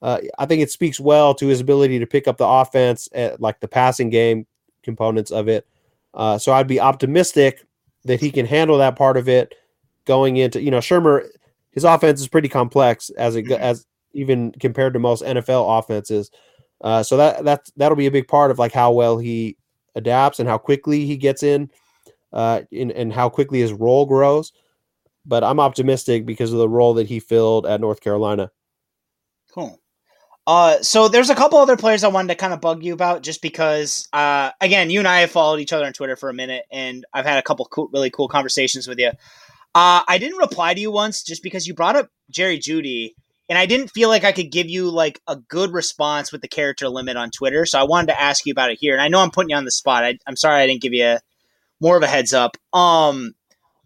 [0.00, 3.40] Uh, I think it speaks well to his ability to pick up the offense at
[3.40, 4.46] like the passing game
[4.82, 5.66] components of it.
[6.14, 7.65] Uh, so I'd be optimistic
[8.06, 9.54] that he can handle that part of it
[10.04, 11.26] going into, you know, Shurmur,
[11.72, 16.30] his offense is pretty complex as it as even compared to most NFL offenses.
[16.80, 19.56] Uh, so that that that'll be a big part of like how well he
[19.94, 21.70] adapts and how quickly he gets in,
[22.32, 24.52] uh, in and how quickly his role grows.
[25.24, 28.50] But I'm optimistic because of the role that he filled at North Carolina.
[29.52, 29.80] Cool.
[30.46, 33.22] Uh, so there's a couple other players I wanted to kind of bug you about,
[33.22, 36.34] just because, uh, again, you and I have followed each other on Twitter for a
[36.34, 39.10] minute, and I've had a couple cool, really cool conversations with you.
[39.74, 43.14] Uh, I didn't reply to you once just because you brought up Jerry Jeudy,
[43.48, 46.48] and I didn't feel like I could give you like a good response with the
[46.48, 47.66] character limit on Twitter.
[47.66, 48.92] So I wanted to ask you about it here.
[48.92, 50.04] And I know I'm putting you on the spot.
[50.04, 51.18] I, am sorry I didn't give you
[51.80, 52.56] more of a heads up.
[52.72, 53.34] Um,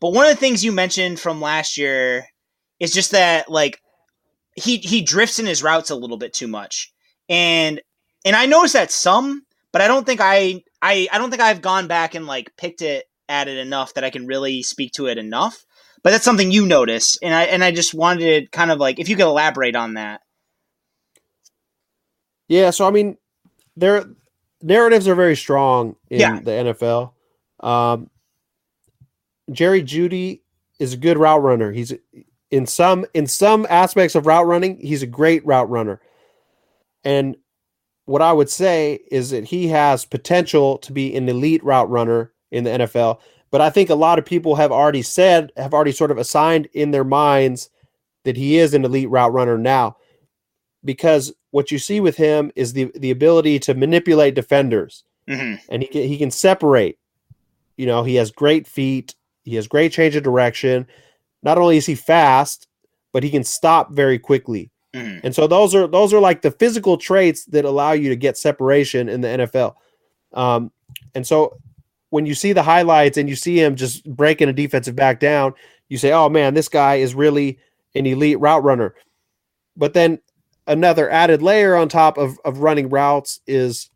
[0.00, 2.26] but one of the things you mentioned from last year
[2.78, 3.82] is just that like
[4.54, 6.92] he he drifts in his routes a little bit too much,
[7.28, 7.80] and
[8.24, 11.62] and I noticed that some, but I don't think I I I don't think I've
[11.62, 15.06] gone back and like picked it at it enough that I can really speak to
[15.06, 15.64] it enough
[16.02, 18.98] but that's something you notice, and I and I just wanted to kind of like
[18.98, 20.22] if you could elaborate on that.
[22.48, 23.18] Yeah, so I mean,
[23.76, 24.06] their
[24.62, 26.40] narratives are very strong in yeah.
[26.40, 27.12] the NFL.
[27.60, 28.10] Um,
[29.52, 30.40] Jerry Jeudy
[30.78, 31.70] is a good route runner.
[31.70, 31.92] He's
[32.50, 36.00] in some in some aspects of route running, he's a great route runner.
[37.04, 37.36] And
[38.06, 42.32] what I would say is that he has potential to be an elite route runner
[42.50, 43.20] in the NFL.
[43.50, 46.68] But I think a lot of people have already said, have already sort of assigned
[46.72, 47.70] in their minds
[48.24, 49.96] that he is an elite route runner now.
[50.84, 55.56] Because what you see with him is the the ability to manipulate defenders, mm-hmm.
[55.68, 56.98] and he can, he can separate.
[57.76, 59.14] You know, he has great feet.
[59.44, 60.86] He has great change of direction.
[61.42, 62.68] Not only is he fast,
[63.12, 64.70] but he can stop very quickly.
[64.94, 65.20] Mm-hmm.
[65.24, 68.36] And so those are those are like the physical traits that allow you to get
[68.36, 69.74] separation in the NFL.
[70.32, 70.72] Um,
[71.14, 71.56] and so
[72.10, 75.54] when you see the highlights and you see him just breaking a defensive back down,
[75.88, 77.58] you say, "Oh man, this guy is really
[77.94, 78.94] an elite route runner."
[79.76, 80.18] But then
[80.66, 83.90] another added layer on top of of running routes is,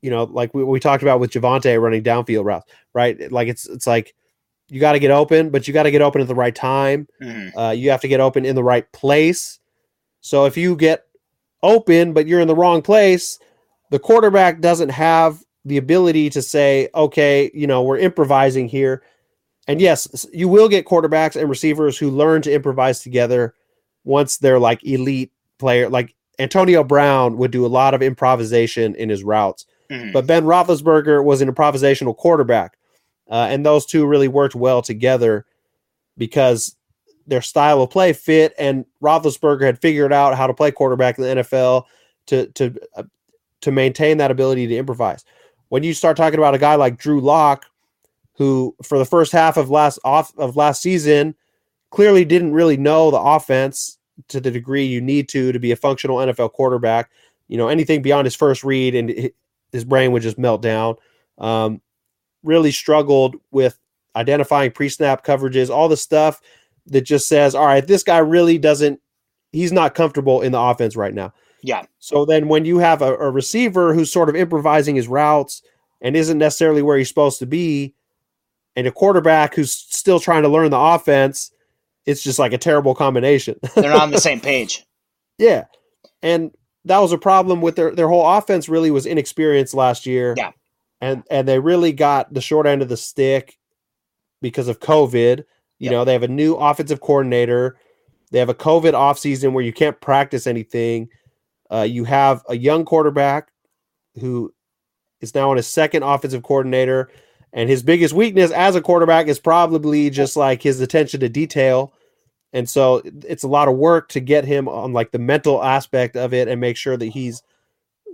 [0.00, 3.30] you know, like we, we talked about with Javonte running downfield routes, right?
[3.30, 4.14] Like it's it's like
[4.72, 7.06] you got to get open, but you got to get open at the right time.
[7.20, 7.58] Mm-hmm.
[7.58, 9.60] Uh, you have to get open in the right place.
[10.22, 11.04] So if you get
[11.62, 13.38] open, but you're in the wrong place,
[13.90, 19.02] the quarterback doesn't have the ability to say, okay, you know, we're improvising here.
[19.68, 23.54] And yes, you will get quarterbacks and receivers who learn to improvise together
[24.04, 25.90] once they're like elite player.
[25.90, 30.12] Like Antonio Brown would do a lot of improvisation in his routes, mm-hmm.
[30.12, 32.78] but Ben Roethlisberger was an improvisational quarterback,
[33.30, 35.46] uh, and those two really worked well together
[36.18, 36.76] because
[37.26, 38.54] their style of play fit.
[38.58, 41.84] And Roethlisberger had figured out how to play quarterback in the NFL
[42.26, 43.04] to to uh,
[43.62, 45.24] to maintain that ability to improvise
[45.72, 47.64] when you start talking about a guy like Drew Lock,
[48.34, 51.34] who for the first half of last off of last season
[51.88, 53.96] clearly didn't really know the offense
[54.28, 57.10] to the degree you need to to be a functional NFL quarterback.
[57.48, 59.30] You know, anything beyond his first read and
[59.72, 60.96] his brain would just melt down.
[61.38, 61.80] Um,
[62.42, 63.78] really struggled with
[64.16, 66.40] identifying pre-snap coverages, all the stuff
[66.86, 69.00] that just says, all right, this guy really doesn't,
[69.52, 71.32] he's not comfortable in the offense right now.
[71.62, 71.84] Yeah.
[71.98, 75.62] So then when you have a, a, receiver who's sort of improvising his routes
[76.00, 77.94] and isn't necessarily where he's supposed to be,
[78.74, 81.52] and a quarterback who's still trying to learn the offense,
[82.06, 83.58] it's just like a terrible combination.
[83.74, 84.84] They're not on the same page.
[85.38, 85.66] Yeah.
[86.22, 86.52] And
[86.84, 90.34] that was a problem with their their whole offense really was inexperienced last year.
[90.36, 90.52] Yeah.
[91.02, 93.58] And and they really got the short end of the stick
[94.40, 95.38] because of COVID.
[95.38, 95.44] You
[95.86, 95.90] yep.
[95.90, 97.76] know, they have a new offensive coordinator.
[98.30, 101.08] They have a COVID offseason where you can't practice anything.
[101.70, 103.50] Uh, you have a young quarterback
[104.20, 104.54] who
[105.20, 107.10] is now on his second offensive coordinator,
[107.52, 111.92] and his biggest weakness as a quarterback is probably just like his attention to detail.
[112.52, 116.16] And so it's a lot of work to get him on like the mental aspect
[116.16, 117.42] of it and make sure that he's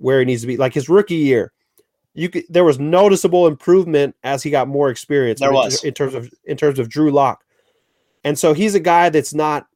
[0.01, 0.57] where he needs to be.
[0.57, 1.53] Like his rookie year,
[2.19, 5.41] you could there was noticeable improvement as he got more experience.
[5.41, 7.45] There was in terms of in terms of Drew Lock.
[8.25, 9.67] And so he's a guy that's not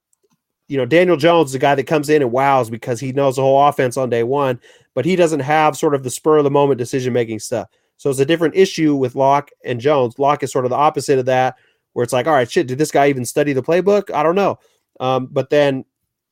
[0.69, 3.37] you know, Daniel Jones is a guy that comes in and wows because he knows
[3.37, 4.59] the whole offense on day one,
[4.95, 7.69] but he doesn't have sort of the spur of the moment decision making stuff.
[7.99, 10.19] So it's a different issue with Lock and Jones.
[10.19, 11.57] Lock is sort of the opposite of that,
[11.93, 14.13] where it's like, all right, shit, did this guy even study the playbook?
[14.15, 14.59] I don't know.
[14.99, 15.85] Um, but then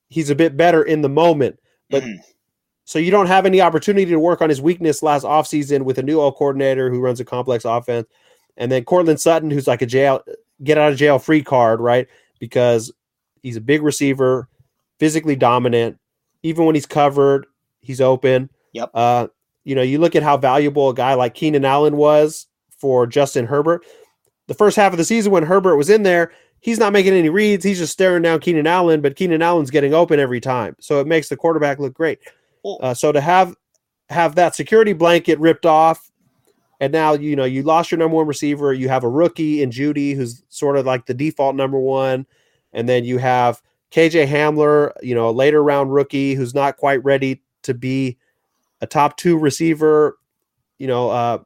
[0.08, 1.60] he's a bit better in the moment.
[1.90, 2.16] But Mhm.
[2.90, 6.02] So you don't have any opportunity to work on his weakness last offseason with a
[6.02, 8.08] new O coordinator who runs a complex offense.
[8.56, 10.24] And then Courtland Sutton, who's like a jail
[10.64, 12.08] get out of jail free card, right?
[12.40, 12.90] Because
[13.44, 14.48] he's a big receiver,
[14.98, 16.00] physically dominant.
[16.42, 17.46] Even when he's covered,
[17.80, 18.50] he's open.
[18.72, 18.90] Yep.
[18.92, 19.28] Uh,
[19.62, 23.46] you know, you look at how valuable a guy like Keenan Allen was for Justin
[23.46, 23.86] Herbert.
[24.48, 27.28] The first half of the season when Herbert was in there, he's not making any
[27.28, 27.64] reads.
[27.64, 30.74] He's just staring down Keenan Allen, but Keenan Allen's getting open every time.
[30.80, 32.18] So it makes the quarterback look great.
[32.64, 33.54] Uh, so to have
[34.08, 36.10] have that security blanket ripped off,
[36.80, 38.72] and now you know you lost your number one receiver.
[38.72, 42.26] You have a rookie in Jeudy, who's sort of like the default number one,
[42.72, 47.02] and then you have KJ Hamler, you know, a later round rookie who's not quite
[47.04, 48.18] ready to be
[48.80, 50.16] a top two receiver.
[50.78, 51.38] You know, uh,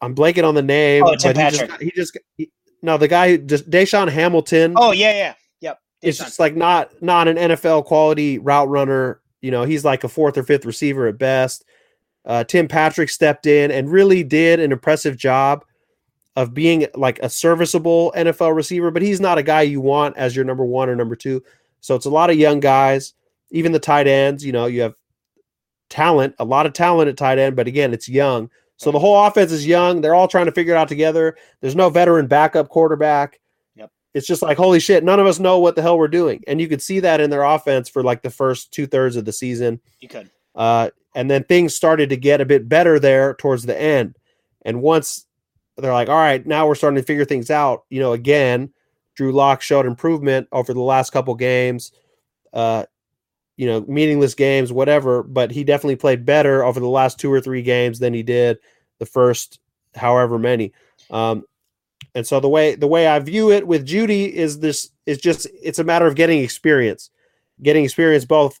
[0.00, 1.80] I'm blanking on the name, Oh, Tim but he just, Patrick.
[1.80, 2.50] he just he,
[2.82, 5.34] no the guy just DaeSean Hamilton Oh yeah, yeah.
[6.02, 9.20] It's just like not not an NFL quality route runner.
[9.40, 11.64] You know, he's like a fourth or fifth receiver at best.
[12.24, 15.64] Uh, Tim Patrick stepped in and really did an impressive job
[16.36, 20.34] of being like a serviceable NFL receiver, but he's not a guy you want as
[20.34, 21.42] your number one or number two.
[21.80, 23.14] So it's a lot of young guys,
[23.50, 24.44] even the tight ends.
[24.44, 24.94] You know, you have
[25.90, 28.50] talent, a lot of talent at tight end, but again, it's young.
[28.76, 30.00] So the whole offense is young.
[30.00, 31.36] They're all trying to figure it out together.
[31.60, 33.40] There's no veteran backup quarterback
[34.14, 36.42] it's just like holy shit none of us know what the hell we're doing.
[36.46, 39.32] And you could see that in their offense for like the first two-thirds of the
[39.32, 39.80] season.
[40.00, 40.30] You could.
[40.54, 44.16] uh, and then things started to get a bit better there towards the end.
[44.64, 45.26] And once
[45.76, 48.70] they're like all right now we're starting to figure things out you know again
[49.14, 51.92] drew Lock showed improvement over the last couple games
[52.52, 52.84] uh,
[53.56, 57.40] you know meaningless games whatever but he definitely played better over the last two or
[57.40, 58.58] three games than he did
[58.98, 59.58] the first
[59.94, 60.72] however many.
[61.10, 61.44] Um,
[62.14, 65.46] and so the way the way I view it with Jeudy is this is just
[65.62, 67.10] it's a matter of getting experience.
[67.62, 68.60] Getting experience both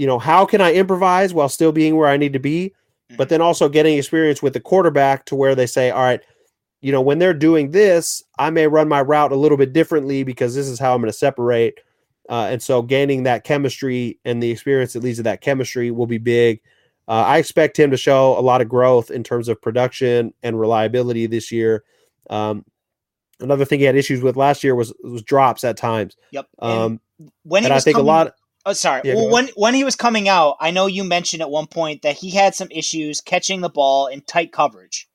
[0.00, 2.72] you know, how can I improvise while still being where I need to be,
[3.18, 6.22] but then also getting experience with the quarterback to where they say, "All right,
[6.80, 10.22] you know, when they're doing this, I may run my route a little bit differently
[10.22, 11.80] because this is how I'm going to separate."
[12.30, 16.06] Uh, and so gaining that chemistry and the experience that leads to that chemistry will
[16.06, 16.62] be big.
[17.06, 20.58] Uh, I expect him to show a lot of growth in terms of production and
[20.58, 21.84] reliability this year.
[22.28, 22.64] Um,
[23.40, 26.16] another thing he had issues with last year was was drops at times.
[26.32, 26.46] Yep.
[26.60, 27.00] And Um,
[27.44, 28.34] when he and I was think coming- a lot.
[28.66, 29.00] Oh, sorry.
[29.04, 32.02] Yeah, well, when when he was coming out, I know you mentioned at one point
[32.02, 35.08] that he had some issues catching the ball in tight coverage.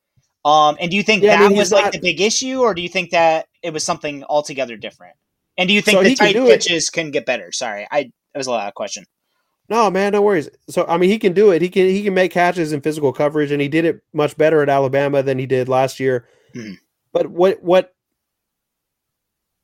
[0.43, 2.59] Um, and do you think Yeah, I that mean, he's was like the big issue,
[2.61, 5.15] or do you think that it was something altogether different?
[5.57, 6.47] And do you think So the he can tight it.
[6.47, 7.51] catches can get better?
[7.51, 8.03] Sorry, I
[8.33, 9.05] that was a lot of question.
[9.69, 10.49] No, man, no worries.
[10.67, 11.61] So I mean, he can do it.
[11.61, 14.61] He can he can make catches in physical coverage, and he did it much better
[14.63, 16.27] at Alabama than he did last year.
[16.55, 16.77] Mhm.
[17.15, 17.95] But what what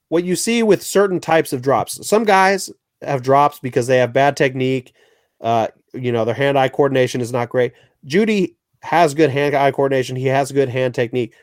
[0.08, 2.08] what you see with certain types of drops?
[2.08, 2.70] Some guys
[3.02, 4.94] have drops because they have bad technique.
[5.42, 7.74] Uh, you know, their hand-eye coordination is not great.
[8.06, 10.16] Jeudy has good hand-eye coordination.
[10.16, 11.34] He has good hand technique.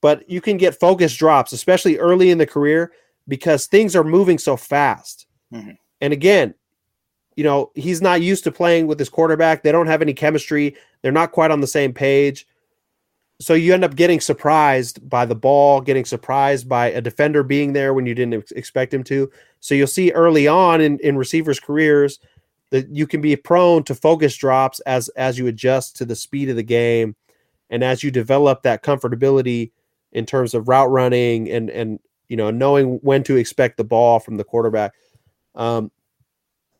[0.00, 2.90] But you can get focused drops, especially early in the career,
[3.28, 5.26] because things are moving so fast.
[5.52, 5.78] Mhm.
[6.00, 6.54] And again,
[7.36, 9.62] you know, he's not used to playing with his quarterback.
[9.62, 10.74] They don't have any chemistry.
[11.02, 12.48] They're not quite on the same page.
[13.40, 17.72] So you end up getting surprised by the ball, getting surprised by a defender being
[17.72, 19.30] there when you didn't ex- expect him to.
[19.60, 22.20] So you'll see early on in, in receivers' careers
[22.70, 26.48] that you can be prone to focus drops as as you adjust to the speed
[26.48, 27.14] of the game
[27.70, 29.72] and as you develop that comfortability
[30.12, 34.20] in terms of route running and and you know knowing when to expect the ball
[34.20, 34.92] from the quarterback.
[35.54, 35.90] Um,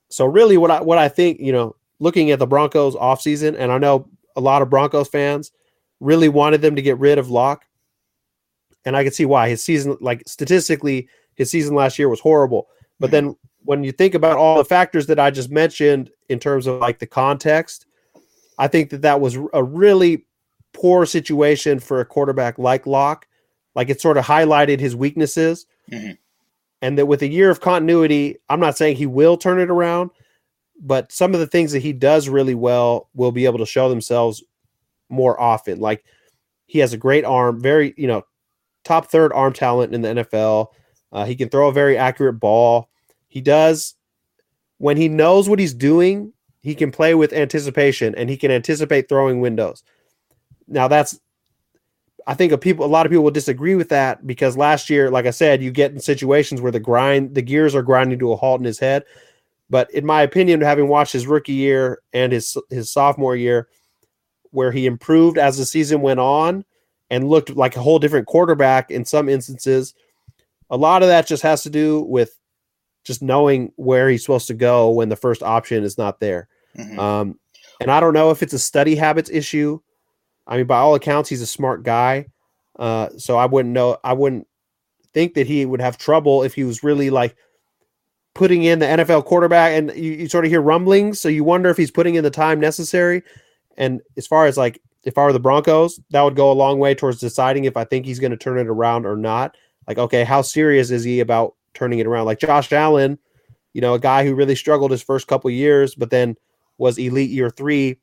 [0.09, 3.73] so really what I what I think, you know, looking at the Broncos offseason, and
[3.73, 5.51] I know a lot of Broncos fans
[6.05, 7.65] really wanted them to get rid of Lock.
[8.85, 9.49] And I can see why.
[9.49, 12.69] His season, like statistically, his season last year was horrible.
[13.01, 16.67] But then when you think about all the factors that I just mentioned in terms
[16.67, 17.87] of like the context,
[18.59, 20.27] I think that that was a really
[20.75, 23.27] poor situation for a quarterback like Lock.
[23.75, 25.67] Like it sort of highlighted his weaknesses.
[25.91, 26.19] Mhm.
[26.83, 30.11] And that with a year of continuity, I'm not saying he will turn it around,
[30.81, 33.89] but some of the things that he does really well will be able to show
[33.89, 34.45] themselves
[35.09, 35.81] more often.
[35.81, 36.05] Like
[36.67, 38.23] he has a great arm, very, you know,
[38.85, 40.69] top third arm talent in the NFL.
[41.13, 42.91] Uh, he can throw a very accurate ball.
[43.29, 43.95] He does,
[44.79, 49.09] when he knows what he's doing, he can play with anticipation and he can anticipate
[49.09, 49.83] throwing windows.
[50.67, 51.21] Now that's,
[52.27, 55.11] I think a people, a lot of people will disagree with that because last year,
[55.11, 58.33] like I said, you get in situations where the grind, the gears are grinding to
[58.33, 59.05] a halt in his head.
[59.69, 63.69] But in my opinion, having watched his rookie year and his his sophomore year,
[64.55, 66.65] where he improved as the season went on
[67.11, 69.95] and looked like a whole different quarterback in some instances,
[70.71, 72.39] a lot of that just has to do with
[73.05, 76.49] just knowing where he's supposed to go when the first option is not there.
[76.79, 76.99] Mhm.
[76.99, 77.39] Um,
[77.81, 79.81] and I don't know if it's a study habits issue.
[80.47, 82.27] I mean, by all accounts, he's a smart guy.
[82.79, 83.99] Uh, so I wouldn't know.
[84.03, 84.47] I wouldn't
[85.13, 87.37] think that he would have trouble if he was really like
[88.35, 89.73] putting in the NFL quarterback.
[89.73, 92.31] And you, you sort of hear rumblings, so you wonder if he's putting in the
[92.31, 93.23] time necessary.
[93.77, 96.79] And as far as like, if I were the Broncos, that would go a long
[96.79, 99.57] way towards deciding if I think he's going to turn it around or not.
[99.87, 102.25] Like, okay, how serious is he about turning it around?
[102.25, 103.19] Like Josh Allen,
[103.75, 106.37] you know, a guy who really struggled his first couple years, but then
[106.79, 107.99] was elite year three.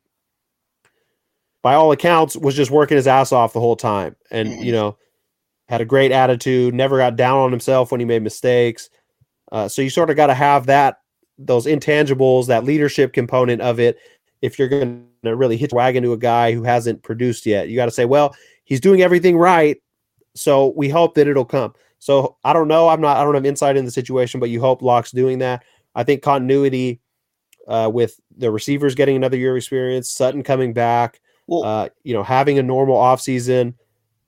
[1.62, 4.64] By all accounts, was just working his ass off the whole time, and Mhm.
[4.64, 4.96] you know,
[5.68, 6.74] had a great attitude.
[6.74, 8.90] Never got down on himself when he made mistakes.
[9.50, 10.98] Uh, so you sort of got to have that,
[11.38, 13.98] those intangibles, that leadership component of it.
[14.40, 17.76] If you're going to really hitch wagon to a guy who hasn't produced yet, you
[17.76, 19.80] got to say, well, he's doing everything right,
[20.34, 21.74] so we hope that it'll come.
[21.98, 22.88] So I don't know.
[22.88, 23.16] I'm not.
[23.16, 25.62] I don't have insight in the situation, but you hope Lock's doing that.
[25.94, 27.00] I think continuity
[27.68, 32.14] uh, with the receivers getting another year of experience, Sutton coming back, Well, uh, you
[32.14, 33.74] know, having a normal offseason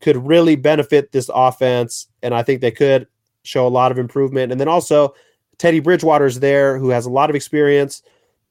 [0.01, 2.09] could really benefit this offense.
[2.23, 3.09] And I think they could
[3.43, 4.53] show a lot of improvement.
[4.53, 5.15] And then also
[5.59, 8.03] Teddy Bridgewater's there who has a lot of experience.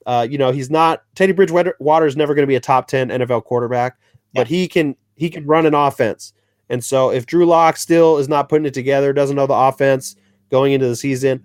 [0.05, 3.09] Uh, you know, he's not Teddy Bridgewater is never going to be a top 10
[3.09, 3.97] NFL quarterback,
[4.33, 6.33] but he can he can run an offense.
[6.69, 10.15] And so if Drew Lock still is not putting it together, doesn't know the offense
[10.49, 11.43] going into the season,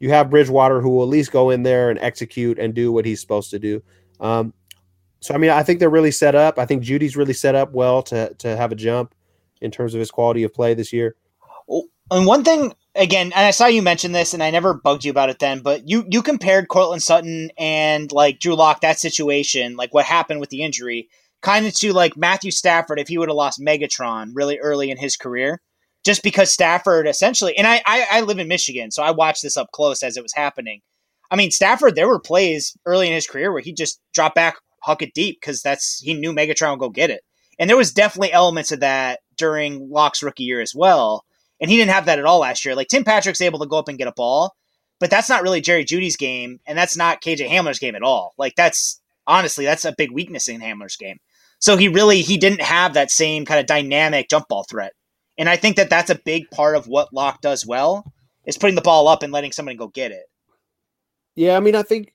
[0.00, 3.04] you have Bridgewater who will at least go in there and execute and do what
[3.04, 3.82] he's supposed to do.
[4.20, 4.52] Um,
[5.20, 6.58] so I mean, I think they're really set up.
[6.58, 9.14] I think Jeudy's really set up well to to have a jump
[9.60, 11.16] in terms of his quality of play this year.
[12.10, 15.10] And one thing again, and I saw you mention this, and I never bugged you
[15.10, 19.76] about it then, but you you compared Courtland Sutton and like Drew Lock that situation,
[19.76, 21.08] like what happened with the injury,
[21.42, 24.96] kind of to like Matthew Stafford if he would have lost Megatron really early in
[24.96, 25.60] his career,
[26.04, 29.56] just because Stafford essentially, and I, I I live in Michigan, so I watched this
[29.58, 30.80] up close as it was happening.
[31.30, 34.56] I mean, Stafford, there were plays early in his career where he just dropped back,
[34.82, 37.20] huck it deep because that's he knew Megatron would go get it,
[37.58, 41.26] and there was definitely elements of that during Lock's rookie year as well.
[41.60, 42.74] And he didn't have that at all last year.
[42.74, 44.54] Like Tim Patrick's able to go up and get a ball,
[45.00, 48.34] but that's not really Jerry Jeudy's game, and that's not KJ Hamler's game at all.
[48.38, 51.18] Like that's honestly that's a big weakness in Hamler's game.
[51.58, 54.92] So he really he didn't have that same kind of dynamic jump ball threat,
[55.36, 58.12] and I think that that's a big part of what Lock does well
[58.46, 60.24] is putting the ball up and letting somebody go get it.
[61.34, 62.12] Yeah, I mean, I think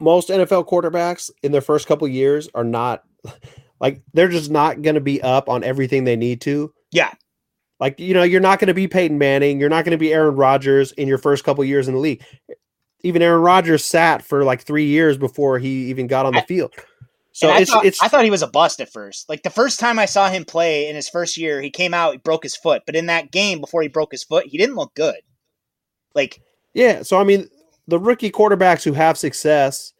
[0.00, 3.02] most NFL quarterbacks in their first couple years are not
[3.80, 6.72] like they're just not going to be up on everything they need to.
[6.90, 7.12] Yeah.
[7.82, 10.14] Like, you know, you're not going to be Peyton Manning, you're not going to be
[10.14, 12.22] Aaron Rodgers in your first couple years in the league.
[13.00, 16.72] Even Aaron Rodgers sat for like 3 years before he even got on the field.
[17.32, 19.28] So I it's thought, it's I thought he was a bust at first.
[19.28, 22.12] Like the first time I saw him play in his first year, he came out,
[22.12, 22.82] he broke his foot.
[22.86, 25.16] But in that game before he broke his foot, he didn't look good.
[26.14, 26.40] Like
[26.74, 27.48] Yeah, so I mean,
[27.88, 29.92] the rookie quarterbacks who have success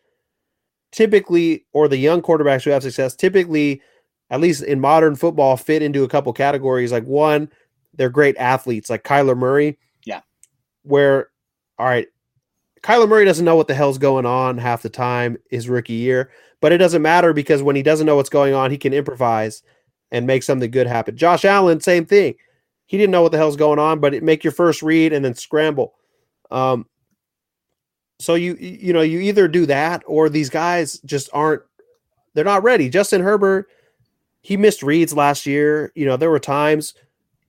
[0.93, 3.83] typically, or the young quarterbacks who have success, typically,
[4.31, 6.93] at least in modern football, fit into a couple categories.
[6.93, 7.51] Like one,
[7.95, 9.79] they're great athletes, like Kyler Murray.
[10.05, 10.21] Yeah.
[10.83, 11.29] Where,
[11.79, 12.09] all right,
[12.83, 16.31] Kyler Murray doesn't know what the hell's going on half the time his rookie year,
[16.61, 19.63] but it doesn't matter because when he doesn't know what's going on, he can improvise
[20.11, 21.17] and make something good happen.
[21.17, 22.35] Josh Allen, same thing.
[22.87, 25.25] He didn't know what the hell's going on, but it, make your first read and
[25.25, 25.95] then scramble.
[26.51, 26.87] Um,
[28.19, 31.63] so you you know you either do that or these guys just aren't
[32.35, 32.89] they're not ready.
[32.89, 33.69] Justin Herbert,
[34.43, 35.91] he missed reads last year.
[35.95, 36.95] You know there were times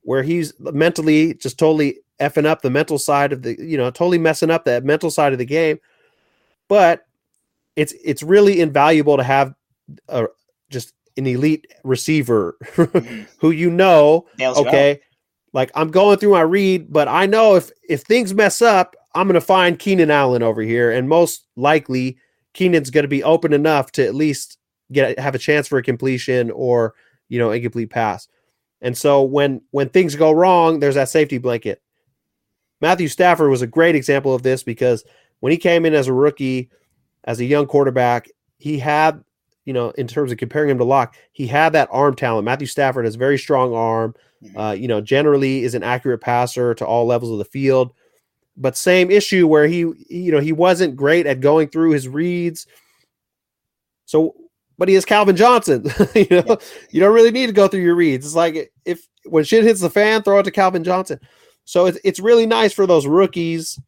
[0.03, 4.17] where he's mentally just totally effing up the mental side of the you know totally
[4.17, 5.79] messing up that mental side of the game.
[6.67, 7.05] But
[7.75, 9.53] it's it's really invaluable to have
[10.09, 10.27] a
[10.69, 12.57] just an elite receiver
[13.39, 15.01] who you know Nails okay
[15.53, 19.27] like I'm going through my read, but I know if if things mess up, I'm
[19.27, 22.17] going to find Keenan Allen over here, and most likely
[22.53, 24.57] Keenan's going to be open enough to at least
[24.91, 26.95] get have a chance for a completion or
[27.29, 28.27] you know incomplete pass.
[28.83, 31.81] And so when when things go wrong, there's that safety blanket.
[32.81, 35.03] Matthew Stafford was a great example of this because
[35.39, 36.69] when he came in as a rookie,
[37.23, 39.23] as a young quarterback, he had
[39.65, 42.45] you know in terms of comparing him to Lock, he had that arm talent.
[42.45, 44.13] Matthew Stafford has a very strong arm.
[44.57, 47.93] Uh, you know, generally is an accurate passer to all levels of the field.
[48.55, 49.79] But same issue where he,
[50.09, 52.67] you know, he wasn't great at going through his reads.
[54.05, 54.35] So,
[54.77, 55.85] but he is Calvin Johnson.
[56.15, 56.57] you know,
[56.91, 58.25] you don't really need to go through your reads.
[58.25, 61.19] It's like if when shit hits the fan, throw it to Calvin Johnson.
[61.65, 63.79] So it's it's really nice for those rookies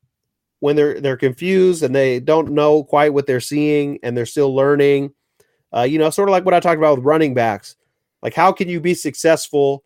[0.60, 4.56] when they're they're confused and they don't know quite what they're seeing and they're still
[4.56, 5.14] learning.
[5.76, 7.76] Uh, you know, sort of like what I talked about with running backs.
[8.22, 9.84] Like, how can you be successful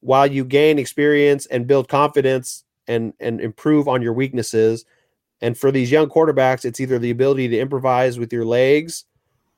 [0.00, 4.84] while you gain experience and build confidence and and improve on your weaknesses
[5.42, 9.04] And for these young quarterbacks, it's either the ability to improvise with your legs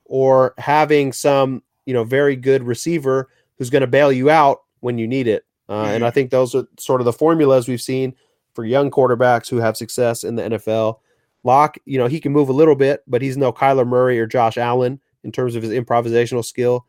[0.05, 4.97] or having some, you know, very good receiver who's going to bail you out when
[4.97, 5.45] you need it.
[5.67, 8.15] Uh, And I think those are sort of the formulas we've seen
[8.53, 10.99] for young quarterbacks who have success in the NFL.
[11.43, 14.25] Lock, you know, he can move a little bit, but he's no Kyler Murray or
[14.25, 16.85] Josh Allen in terms of his improvisational skill.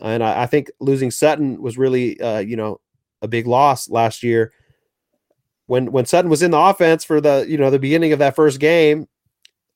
[0.00, 2.80] And I, I think losing Sutton was really, uh, you know,
[3.22, 4.52] a big loss last year.
[5.66, 8.36] When when Sutton was in the offense for the you know the beginning of that
[8.36, 9.08] first game,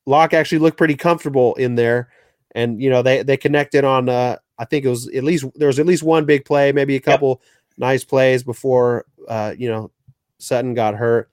[0.06, 2.10] Lock actually looked pretty comfortable in there,
[2.54, 4.08] and you know they they connected on.
[4.08, 6.96] Uh, I think it was at least there was at least one big play, maybe
[6.96, 7.40] a couple
[7.78, 9.90] nice plays before uh, you know
[10.38, 11.30] Sutton got hurt.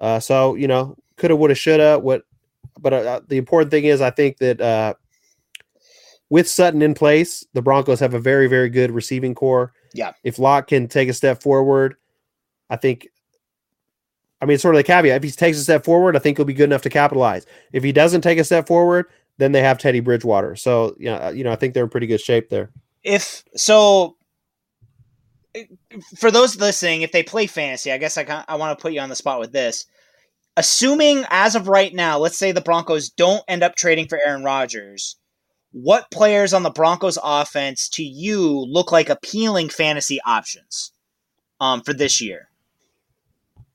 [0.00, 1.98] Uh, so you know coulda, woulda, shoulda.
[1.98, 2.22] What,
[2.80, 4.94] but uh, the important thing is I think that uh,
[6.30, 9.72] with Sutton in place, the Broncos have a very very good receiving core.
[9.92, 10.12] Yeah.
[10.24, 11.96] If Lock can take a step forward,
[12.68, 13.08] I think.
[14.42, 15.18] I mean, it's sort of the caveat.
[15.18, 17.44] If he takes a step forward, I think he'll be good enough to capitalize.
[17.74, 19.04] If he doesn't take a step forward,
[19.40, 20.54] then they have Teddy Bridgewater.
[20.56, 22.70] So, you know, you know, I think they're in pretty good shape there.
[23.02, 24.16] If so,
[26.18, 29.00] for those listening, if they play fantasy, I guess I I want to put you
[29.00, 29.86] on the spot with this.
[30.56, 34.44] Assuming as of right now, let's say the Broncos don't end up trading for Aaron
[34.44, 35.16] Rodgers,
[35.72, 40.92] what players on the Broncos offense to you look like appealing fantasy options
[41.60, 42.48] um, for this year?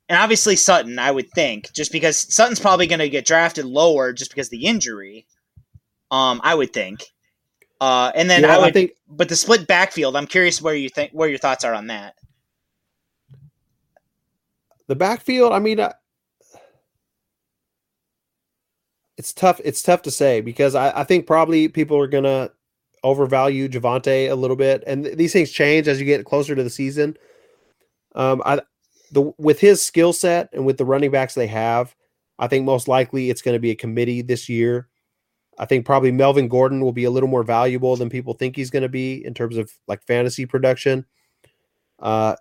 [0.08, 4.14] And obviously Sutton, I would think, just because Sutton's probably going to get drafted lower
[4.14, 5.26] just because of the injury.
[6.16, 7.04] Um, I would think.
[7.82, 10.16] Uh, and then Yeah, I I would, think- but the split backfield.
[10.16, 12.16] I'm curious where you think where your thoughts are on that.
[14.88, 15.92] The backfield, I mean, uh,
[19.18, 19.60] it's tough.
[19.66, 22.52] It's tough to say because I, I think probably people are gonna
[23.04, 26.64] overvalue Javonte a little bit, and th- these things change as you get closer to
[26.64, 27.18] the season.
[28.14, 28.62] Um, I
[29.12, 31.96] the with his skill set and with the running backs they have,
[32.40, 34.88] I think most likely it's going to be a committee this year.
[35.58, 38.70] I think probably Melvin Gordon will be a little more valuable than people think he's
[38.70, 41.06] going to be in terms of like fantasy production.
[42.00, 42.36] Uh,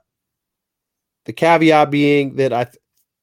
[1.25, 2.77] the caveat being that I th-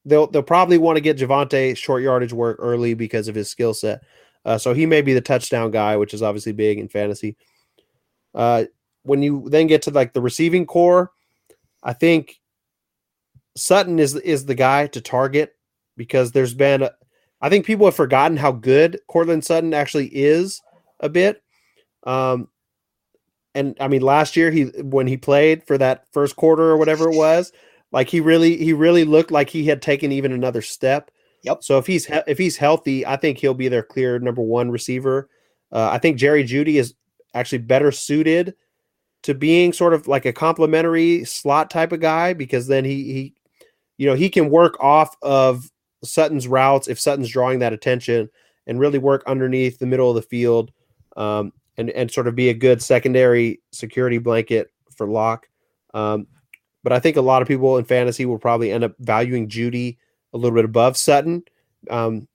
[0.05, 3.73] they'll they'll probably want to get Javonte short yardage work early because of his skill
[3.73, 4.01] set.
[4.43, 7.35] Uh, so he may be the touchdown guy, which is obviously big in fantasy.
[8.33, 8.65] Uh,
[9.03, 11.11] when you then get to like the receiving core,
[11.83, 12.39] I think
[13.55, 15.53] Sutton is is the guy to target
[15.97, 16.91] because there's been a,
[17.41, 20.61] I think people have forgotten how good Courtland Sutton actually is
[20.99, 21.41] a bit.
[22.03, 22.47] Um,
[23.53, 27.09] and I mean, last year he when he played for that first quarter or whatever
[27.09, 27.51] it was,
[27.91, 31.11] like he really he really looked like he had taken even another step.
[31.43, 31.63] Yep.
[31.63, 34.71] So if he's he- if he's healthy, I think he'll be their clear number one
[34.71, 35.29] receiver.
[35.71, 36.93] Uh, I think Jerry Jeudy is
[37.33, 38.55] actually better suited
[39.23, 43.33] to being sort of like a complementary slot type of guy because then he he
[43.97, 45.69] you know he can work off of
[46.04, 48.30] Sutton's routes if Sutton's drawing that attention
[48.68, 50.72] and really work underneath the middle of the field
[51.18, 55.47] um, and and sort of be a good secondary security blanket for Lock.
[55.93, 56.28] Um,
[56.84, 59.97] but I think a lot of people in fantasy will probably end up valuing Jeudy
[60.34, 61.43] a little bit above Sutton.
[61.89, 62.28] Um,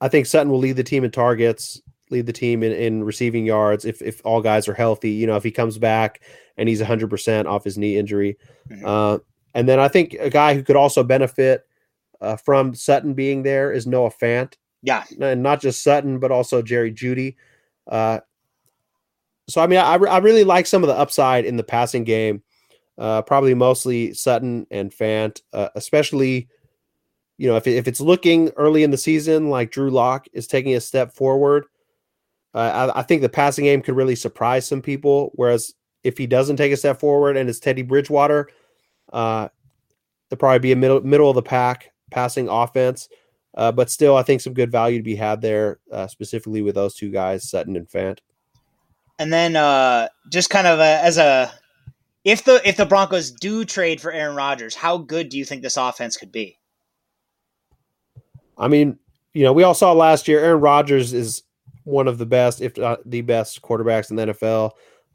[0.00, 1.80] I think Sutton will lead the team in targets,
[2.10, 5.10] lead the team in, in receiving yards if if all guys are healthy.
[5.10, 6.22] You know, if he comes back
[6.56, 8.36] and he's 100% off his knee injury.
[8.70, 8.84] Mhm.
[8.84, 9.18] Uh,
[9.54, 11.66] and then I think a guy who could also benefit
[12.22, 14.54] uh, from Sutton being there is Noah Fant.
[14.82, 15.04] Yeah.
[15.20, 17.36] And not just Sutton, but also Jerry Jeudy.
[17.86, 18.20] Uh,
[19.48, 22.42] so, I mean, I, I really like some of the upside in the passing game.
[22.98, 26.48] Uh, probably mostly Sutton and Fant, uh, especially,
[27.38, 30.74] you know, if, if it's looking early in the season like Drew Lock is taking
[30.74, 31.64] a step forward,
[32.54, 35.32] uh, I, I think the passing game could really surprise some people.
[35.34, 38.48] Whereas if he doesn't take a step forward and it's Teddy Bridgewater,
[39.12, 39.48] uh,
[40.28, 43.08] they'll probably be a middle middle of the pack passing offense.
[43.54, 46.74] Uh, but still, I think some good value to be had there, uh, specifically with
[46.74, 48.18] those two guys, Sutton and Fant.
[49.18, 51.52] And then uh, just kind of a, as a
[52.24, 55.62] if the if the Broncos do trade for Aaron Rodgers, how good do you think
[55.62, 56.58] this offense could be?
[58.56, 58.98] I mean,
[59.34, 60.40] you know, we all saw last year.
[60.40, 61.42] Aaron Rodgers is
[61.84, 64.72] one of the best, if not the best, quarterbacks in the NFL.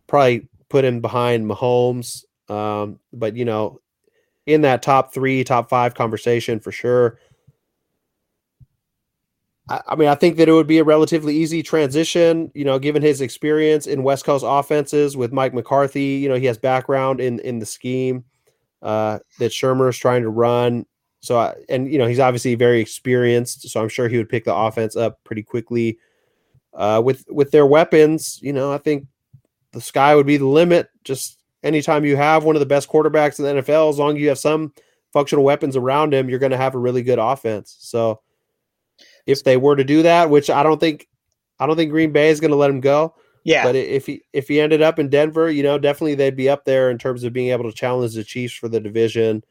[0.07, 3.79] Probably put him behind Mahomes, um, but you know,
[4.47, 7.19] in that top three, top five conversation for sure.
[9.69, 12.49] I, I mean, I think that it would be a relatively easy transition.
[12.55, 16.45] You know, given his experience in West Coast offenses with Mike McCarthy, you know, he
[16.45, 18.23] has background in in the scheme
[18.81, 20.85] uh, that Shurmur is trying to run.
[21.19, 24.45] So, I, and you know, he's obviously very experienced, so I'm sure he would pick
[24.45, 25.99] the offense up pretty quickly.
[26.73, 29.07] Uh, with with their weapons, you know, I think
[29.73, 30.89] the sky would be the limit.
[31.03, 34.21] Just anytime you have one of the best quarterbacks in the NFL, as long as
[34.21, 34.73] you have some
[35.13, 37.75] functional weapons around him, you're going to have a really good offense.
[37.79, 38.21] So
[39.25, 41.07] if they were to do that, which I don't think,
[41.59, 43.15] I don't think Green Bay is going to let him go.
[43.43, 43.63] Yeah.
[43.63, 46.65] But if he if he ended up in Denver, you know, definitely they'd be up
[46.65, 49.41] there in terms of being able to challenge the Chiefs for the division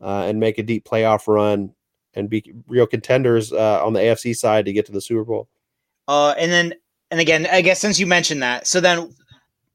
[0.00, 1.74] uh, and make a deep playoff run
[2.14, 5.48] and be real contenders uh, on the AFC side to get to the Super Bowl.
[6.08, 6.74] Uh, and then,
[7.10, 9.14] and again, I guess since you mentioned that, so then,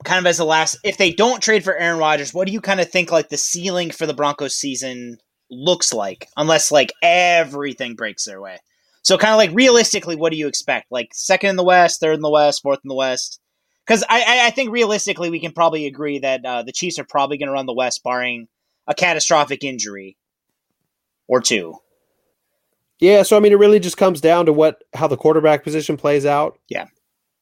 [0.04, 2.62] kind of as a last, if they don't trade for Aaron Rodgers, what do you
[2.62, 5.18] kind of think like the ceiling for the Broncos season
[5.50, 8.58] looks like, unless like everything breaks their way?
[9.02, 10.92] So, kind of like realistically, what do you expect?
[10.92, 13.40] Like second in the West, third in the West, fourth in the West?
[13.86, 17.38] Because I, I think realistically, we can probably agree that uh, the Chiefs are probably
[17.38, 18.50] going to run the West, barring
[18.86, 20.18] a catastrophic injury
[21.28, 21.76] or two.
[23.00, 25.98] Yeah, so I mean, it really just comes down to what how the quarterback position
[25.98, 26.60] plays out.
[26.68, 26.88] Yeah,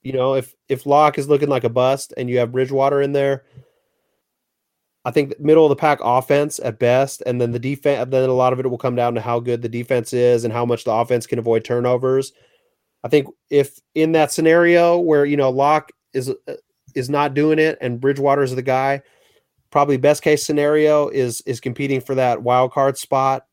[0.05, 3.11] you know, if if Lock is looking like a bust and you have Bridgewater in
[3.11, 3.43] there,
[5.03, 8.07] I think middle of the pack offense at best, and then the defense.
[8.11, 10.53] Then a lot of it will come down to how good the defense is and
[10.53, 12.33] how much the offense can avoid turnovers.
[13.03, 16.53] I think if in that scenario where you know Lock is uh,
[16.93, 19.01] is not doing it and Bridgewater is the guy,
[19.71, 23.47] probably best case scenario is is competing for that wild card spot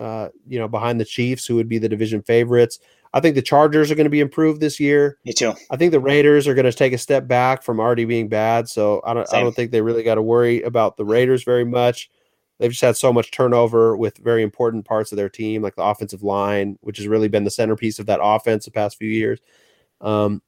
[0.00, 2.78] uh, you know, behind the Chiefs, who would be the division favorites.
[3.12, 5.18] I think the Chargers are going to be improved this year.
[5.24, 5.54] Me too.
[5.70, 8.68] I think the Raiders are going to take a step back from already being bad.
[8.68, 9.40] So I don't, Same.
[9.40, 12.08] I don't think they really got to worry about the Raiders very much.
[12.58, 15.82] They've just had so much turnover with very important parts of their team, like the
[15.82, 19.40] offensive line, which has really been the centerpiece of that offense the past few years.
[20.00, 20.42] Um,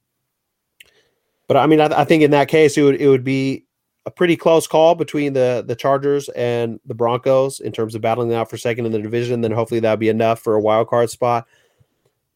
[1.47, 3.65] but I mean, I, I think in that case, it would it would be
[4.05, 8.33] a pretty close call between the the Chargers and the Broncos in terms of battling
[8.33, 9.41] out for second in the division.
[9.41, 11.47] Then hopefully that'll be enough for a wild card spot.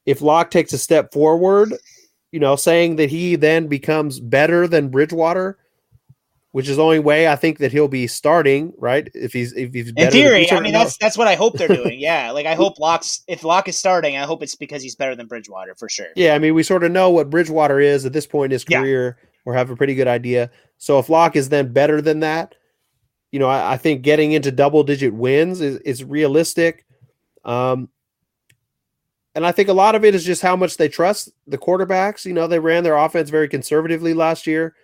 [0.08, 1.72] If Lock takes a step forward,
[2.32, 5.60] you know, saying that he then becomes better than Bridgewater,
[6.54, 9.08] which is the only way I think that he'll be starting, right?
[9.14, 12.00] If he's if he's in theory, I mean that's that's what I hope they're doing.
[12.00, 15.16] Yeah, like I hope Lock's if Lock is starting, I hope it's because he's better
[15.16, 16.08] than Bridgewater for sure.
[16.16, 18.64] Yeah, I mean we sort of know what Bridgewater is at this point in his
[18.64, 19.18] career.
[19.20, 20.52] Yeah or have a pretty good idea.
[20.78, 22.54] So if Lock is then better than that,
[23.32, 26.86] you know, I, I think getting into double digit wins is, is realistic.
[27.46, 27.88] Um,
[29.38, 32.26] and I think a lot of it is just how much they trust the quarterbacks.
[32.26, 34.76] You know, they ran their offense very conservatively last year.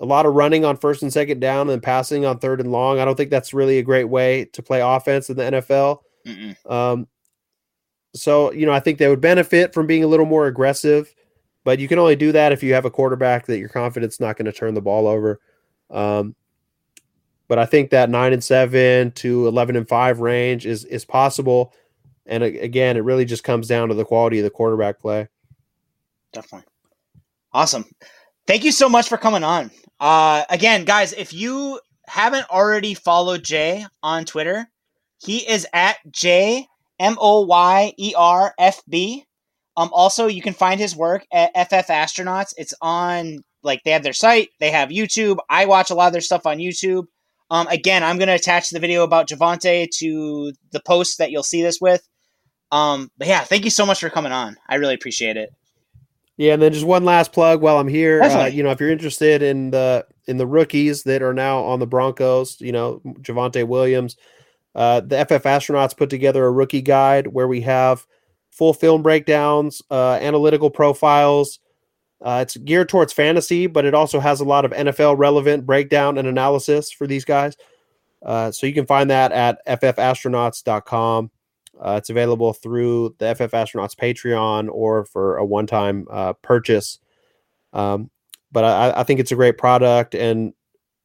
[0.00, 3.00] A lot of running on first and second down and passing on third and long.
[3.00, 5.98] I don't think that's really a great way to play offense in the NFL.
[6.70, 7.08] Um,
[8.14, 11.12] so, you know, I think they would benefit from being a little more aggressive
[11.64, 14.20] but you can only do that if you have a quarterback that you're confident is
[14.20, 15.40] not going to turn the ball over.
[15.90, 16.34] Um,
[17.48, 21.74] but I think that nine and seven to eleven and five range is is possible.
[22.26, 25.28] And again, it really just comes down to the quality of the quarterback play.
[26.32, 26.68] Definitely.
[27.52, 27.84] Awesome.
[28.46, 29.70] Thank you so much for coming on.
[29.98, 34.68] Uh, again, guys, if you haven't already followed Jay on Twitter,
[35.18, 36.66] he is at J
[36.98, 39.24] M O Y E R F B.
[39.76, 42.52] Um, also, you can find his work at FF Astronauts.
[42.56, 45.38] It's on like they have their site, they have YouTube.
[45.48, 47.04] I watch a lot of their stuff on YouTube.
[47.50, 51.62] Um, again, I'm gonna attach the video about Javonte to the post that you'll see
[51.62, 52.06] this with.
[52.72, 54.56] Um, but yeah, thank you so much for coming on.
[54.68, 55.52] I really appreciate it.
[56.36, 58.22] Yeah, and then just one last plug while I'm here.
[58.22, 61.80] Uh, you know, if you're interested in the in the rookies that are now on
[61.80, 64.16] the Broncos, you know, Javonte Williams,
[64.74, 68.06] uh, the FF Astronauts put together a rookie guide where we have
[68.50, 71.58] full film breakdowns, uh, analytical profiles.
[72.22, 76.18] Uh, it's geared towards fantasy, but it also has a lot of NFL relevant breakdown
[76.18, 77.56] and analysis for these guys.
[78.24, 81.30] Uh, so you can find that at ffastronauts.com.
[81.80, 86.98] Uh, it's available through the FF Astronauts Patreon or for a one time uh, purchase.
[87.72, 88.10] Um,
[88.52, 90.52] but I, I, think it's a great product and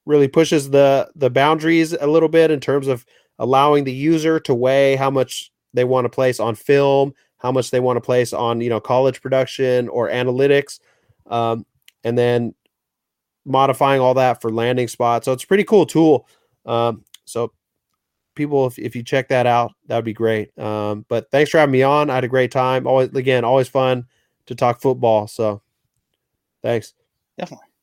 [0.05, 3.05] really pushes the the boundaries a little bit in terms of
[3.37, 7.13] allowing the user to weigh how much they want to place on film
[7.45, 10.79] how much they want to place on you know college production or analytics,
[11.27, 11.63] um,
[12.03, 12.55] and then
[13.45, 15.25] modifying all that for landing spots.
[15.25, 16.27] So it's a pretty cool tool.
[16.65, 17.51] Um, so
[18.35, 20.57] people, if, if you check that out, that would be great.
[20.59, 22.09] Um, but thanks for having me on.
[22.09, 22.85] I had a great time.
[22.87, 24.05] Always again, always fun
[24.45, 25.27] to talk football.
[25.27, 25.61] So
[26.61, 26.93] thanks.
[27.37, 27.74] Definitely.